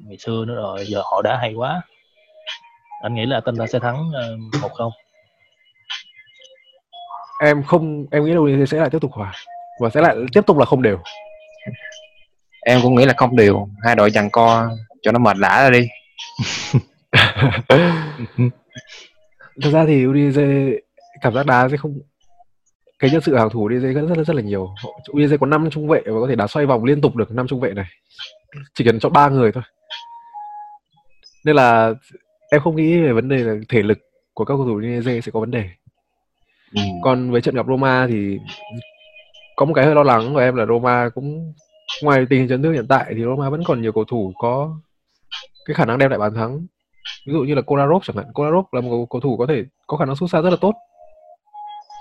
[0.08, 1.82] ngày xưa nữa rồi giờ họ đá hay quá.
[3.02, 4.12] Anh nghĩ là Atalanta sẽ thắng
[4.62, 4.92] một không.
[7.42, 9.34] Em không em nghĩ là Udinese sẽ lại tiếp tục hòa
[9.82, 10.98] và sẽ lại tiếp tục là không đều.
[12.66, 13.68] Em cũng nghĩ là không đều.
[13.84, 14.70] Hai đội giằng co
[15.02, 15.88] cho nó mệt lã ra đi.
[19.64, 20.78] Thực ra thì Udinese
[21.22, 22.00] cảm giác đá sẽ không
[23.00, 24.70] cái nhân sự hàng thủ Udinese rất rất rất là nhiều
[25.12, 27.48] Udinese có năm trung vệ và có thể đá xoay vòng liên tục được năm
[27.48, 27.86] trung vệ này
[28.74, 29.64] chỉ cần chọn ba người thôi
[31.46, 31.94] nên là
[32.52, 33.98] em không nghĩ về vấn đề là thể lực
[34.34, 35.70] của các cầu thủ Udinese sẽ có vấn đề
[36.76, 36.82] Ừ.
[37.04, 38.40] Còn với trận gặp Roma thì
[39.56, 41.54] có một cái hơi lo lắng của em là Roma cũng
[42.04, 44.78] ngoài tình hình chấn thương hiện tại thì Roma vẫn còn nhiều cầu thủ có
[45.66, 46.66] cái khả năng đem lại bàn thắng.
[47.28, 48.26] Ví dụ như là Kolarov chẳng hạn.
[48.34, 50.74] Kolarov là một cầu thủ có thể có khả năng sút xa rất là tốt.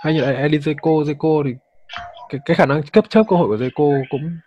[0.04, 1.54] Hay như là Elin Zeko, Zeko thì
[2.28, 4.38] cái, cái khả năng cấp chớp cơ hội của Zeko cũng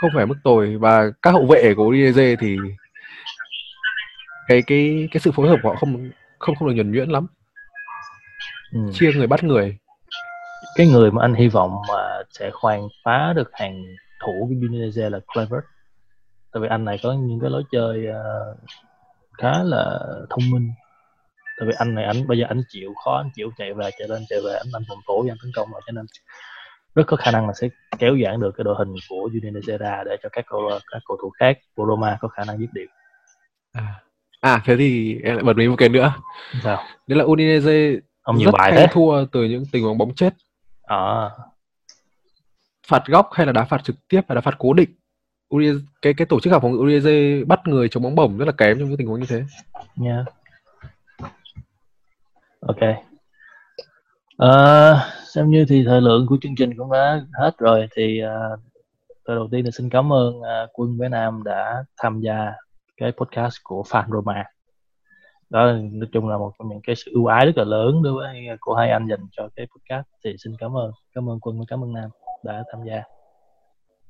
[0.00, 0.76] không phải mức tồi.
[0.76, 2.56] Và các hậu vệ của Udinese thì
[4.48, 7.26] cái cái cái sự phối hợp của họ không không không được nhuần nhuyễn lắm.
[8.72, 8.80] Ừ.
[8.92, 9.76] chia người bắt người.
[10.76, 13.84] Cái người mà anh hy vọng mà sẽ khoan phá được hàng
[14.20, 15.60] thủ của Udinese là Clever
[16.54, 18.58] tại vì anh này có những cái lối chơi uh,
[19.38, 20.00] khá là
[20.30, 20.72] thông minh
[21.58, 24.08] tại vì anh này anh bây giờ anh chịu khó anh chịu chạy về chạy
[24.08, 26.06] lên chạy về anh anh phòng thủ anh tấn công rồi cho nên
[26.94, 30.02] rất có khả năng là sẽ kéo giãn được cái đội hình của Udinese ra
[30.06, 32.86] để cho các cầu các cầu thủ khác của Roma có khả năng dứt điểm.
[33.72, 34.02] À,
[34.40, 36.12] à thế thì em lại bật mí một cái nữa.
[36.62, 36.84] Sao?
[37.06, 38.92] Đấy là Udinese ông nhiều rất bài hay thế.
[38.92, 40.34] thua từ những tình huống bóng chết.
[40.82, 41.30] À,
[42.86, 44.90] phạt góc hay là đá phạt trực tiếp hay đá phạt cố định?
[45.54, 48.52] Udinese, cái cái tổ chức học phòng Udinese bắt người chống bóng bổng rất là
[48.52, 49.42] kém trong những tình huống như thế.
[49.96, 50.24] Nha
[52.66, 52.78] ok.
[54.38, 54.94] À,
[55.26, 58.60] xem như thì thời lượng của chương trình cũng đã hết rồi thì uh,
[59.24, 62.52] tôi đầu tiên là xin cảm ơn uh, Quân với Nam đã tham gia
[62.96, 64.44] cái podcast của Fan Roma
[65.50, 68.02] đó là, nói chung là một trong những cái sự ưu ái rất là lớn
[68.02, 71.40] đối với của hai anh dành cho cái podcast thì xin cảm ơn cảm ơn
[71.40, 72.10] Quân và cảm ơn Nam
[72.44, 73.02] đã tham gia.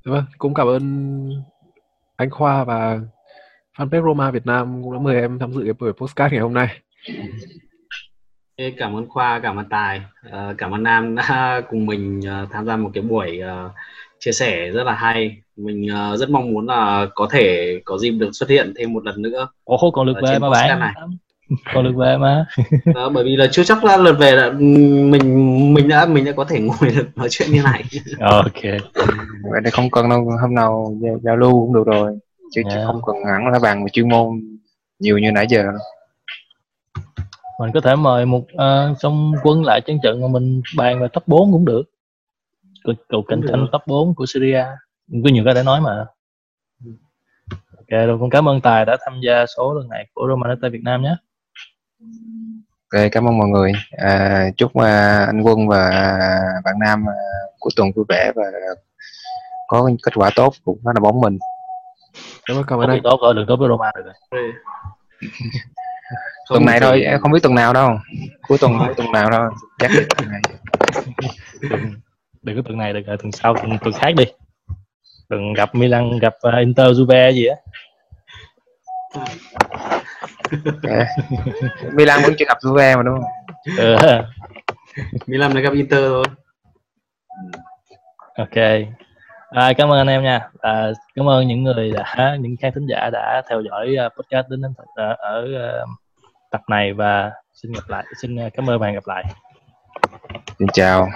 [0.05, 0.81] Vâng cũng cảm ơn
[2.15, 2.99] anh Khoa và
[3.77, 6.53] fanpage Roma Việt Nam cũng đã mời em tham dự cái buổi podcast ngày hôm
[6.53, 6.67] nay
[8.77, 10.01] cảm ơn Khoa, cảm ơn Tài,
[10.31, 13.69] ờ, cảm ơn Nam đã cùng mình ờ, tham gia một cái buổi ờ,
[14.19, 15.37] chia sẻ rất là hay.
[15.57, 19.21] Mình rất mong muốn là có thể có dịp được xuất hiện thêm một lần
[19.21, 19.47] nữa.
[19.63, 20.79] Ồ, còn lượt về mà bạn.
[20.79, 20.93] Này.
[21.73, 22.45] Còn lượt về mà.
[22.95, 26.31] à, bởi vì là chưa chắc là lượt về là mình mình đã mình đã
[26.31, 27.83] có thể ngồi được nói chuyện như này.
[28.19, 28.63] ok.
[29.51, 32.11] Vậy thì không cần đâu, hôm nào giao, giao lưu cũng được rồi.
[32.51, 32.73] Chứ, yeah.
[32.73, 32.85] chứ dạ.
[32.85, 34.27] không cần hẳn là bằng chuyên môn
[34.99, 35.63] nhiều như nãy giờ
[37.59, 41.07] mình có thể mời một uh, song quân lại chân trận mà mình bàn về
[41.13, 41.83] top 4 cũng được.
[43.09, 44.63] Cầu cạnh tranh top 4 của Syria.
[45.23, 46.05] Có nhiều cái để nói mà.
[47.77, 50.83] Ok rồi cũng cảm ơn tài đã tham gia số lần này của Romanetta Việt
[50.83, 51.15] Nam nhé.
[52.91, 53.71] Ok cảm ơn mọi người.
[53.91, 54.83] À, chúc uh,
[55.27, 55.89] anh quân và
[56.65, 58.43] bạn nam uh, cuối tuần vui vẻ và
[59.67, 61.37] có kết quả tốt cũng là bóng mình.
[62.45, 64.51] Cảm ơn cảm ơn tốt rồi đừng tốt với Roma được rồi
[66.49, 67.99] tuần này thôi em không biết tuần nào đâu.
[68.47, 69.49] Cuối tuần cuối tuần nào đâu.
[69.79, 70.41] Chắc tuần này.
[72.41, 74.25] Đừng, có tuần này được rồi tuần sau tuần, tuần khác đi.
[75.29, 77.55] Tuần gặp Milan gặp uh, Inter Juve gì á.
[80.83, 81.07] Yeah.
[81.93, 83.31] Milan vẫn chưa gặp Juve mà đúng không?
[83.77, 83.95] Ừ.
[85.27, 86.25] Milan mới gặp Inter thôi
[88.37, 88.57] ok
[89.55, 90.49] à, cảm ơn anh em nha.
[90.59, 94.49] À, cảm ơn những người đã những khán thính giả đã theo dõi uh, podcast
[94.49, 95.47] đến đến ở, ở
[95.83, 95.89] uh,
[96.51, 99.23] tập này và xin gặp lại xin uh, cảm ơn bạn gặp lại.
[100.59, 101.07] Xin chào.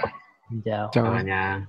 [0.50, 0.90] Xin chào.
[0.94, 1.62] Chào nhà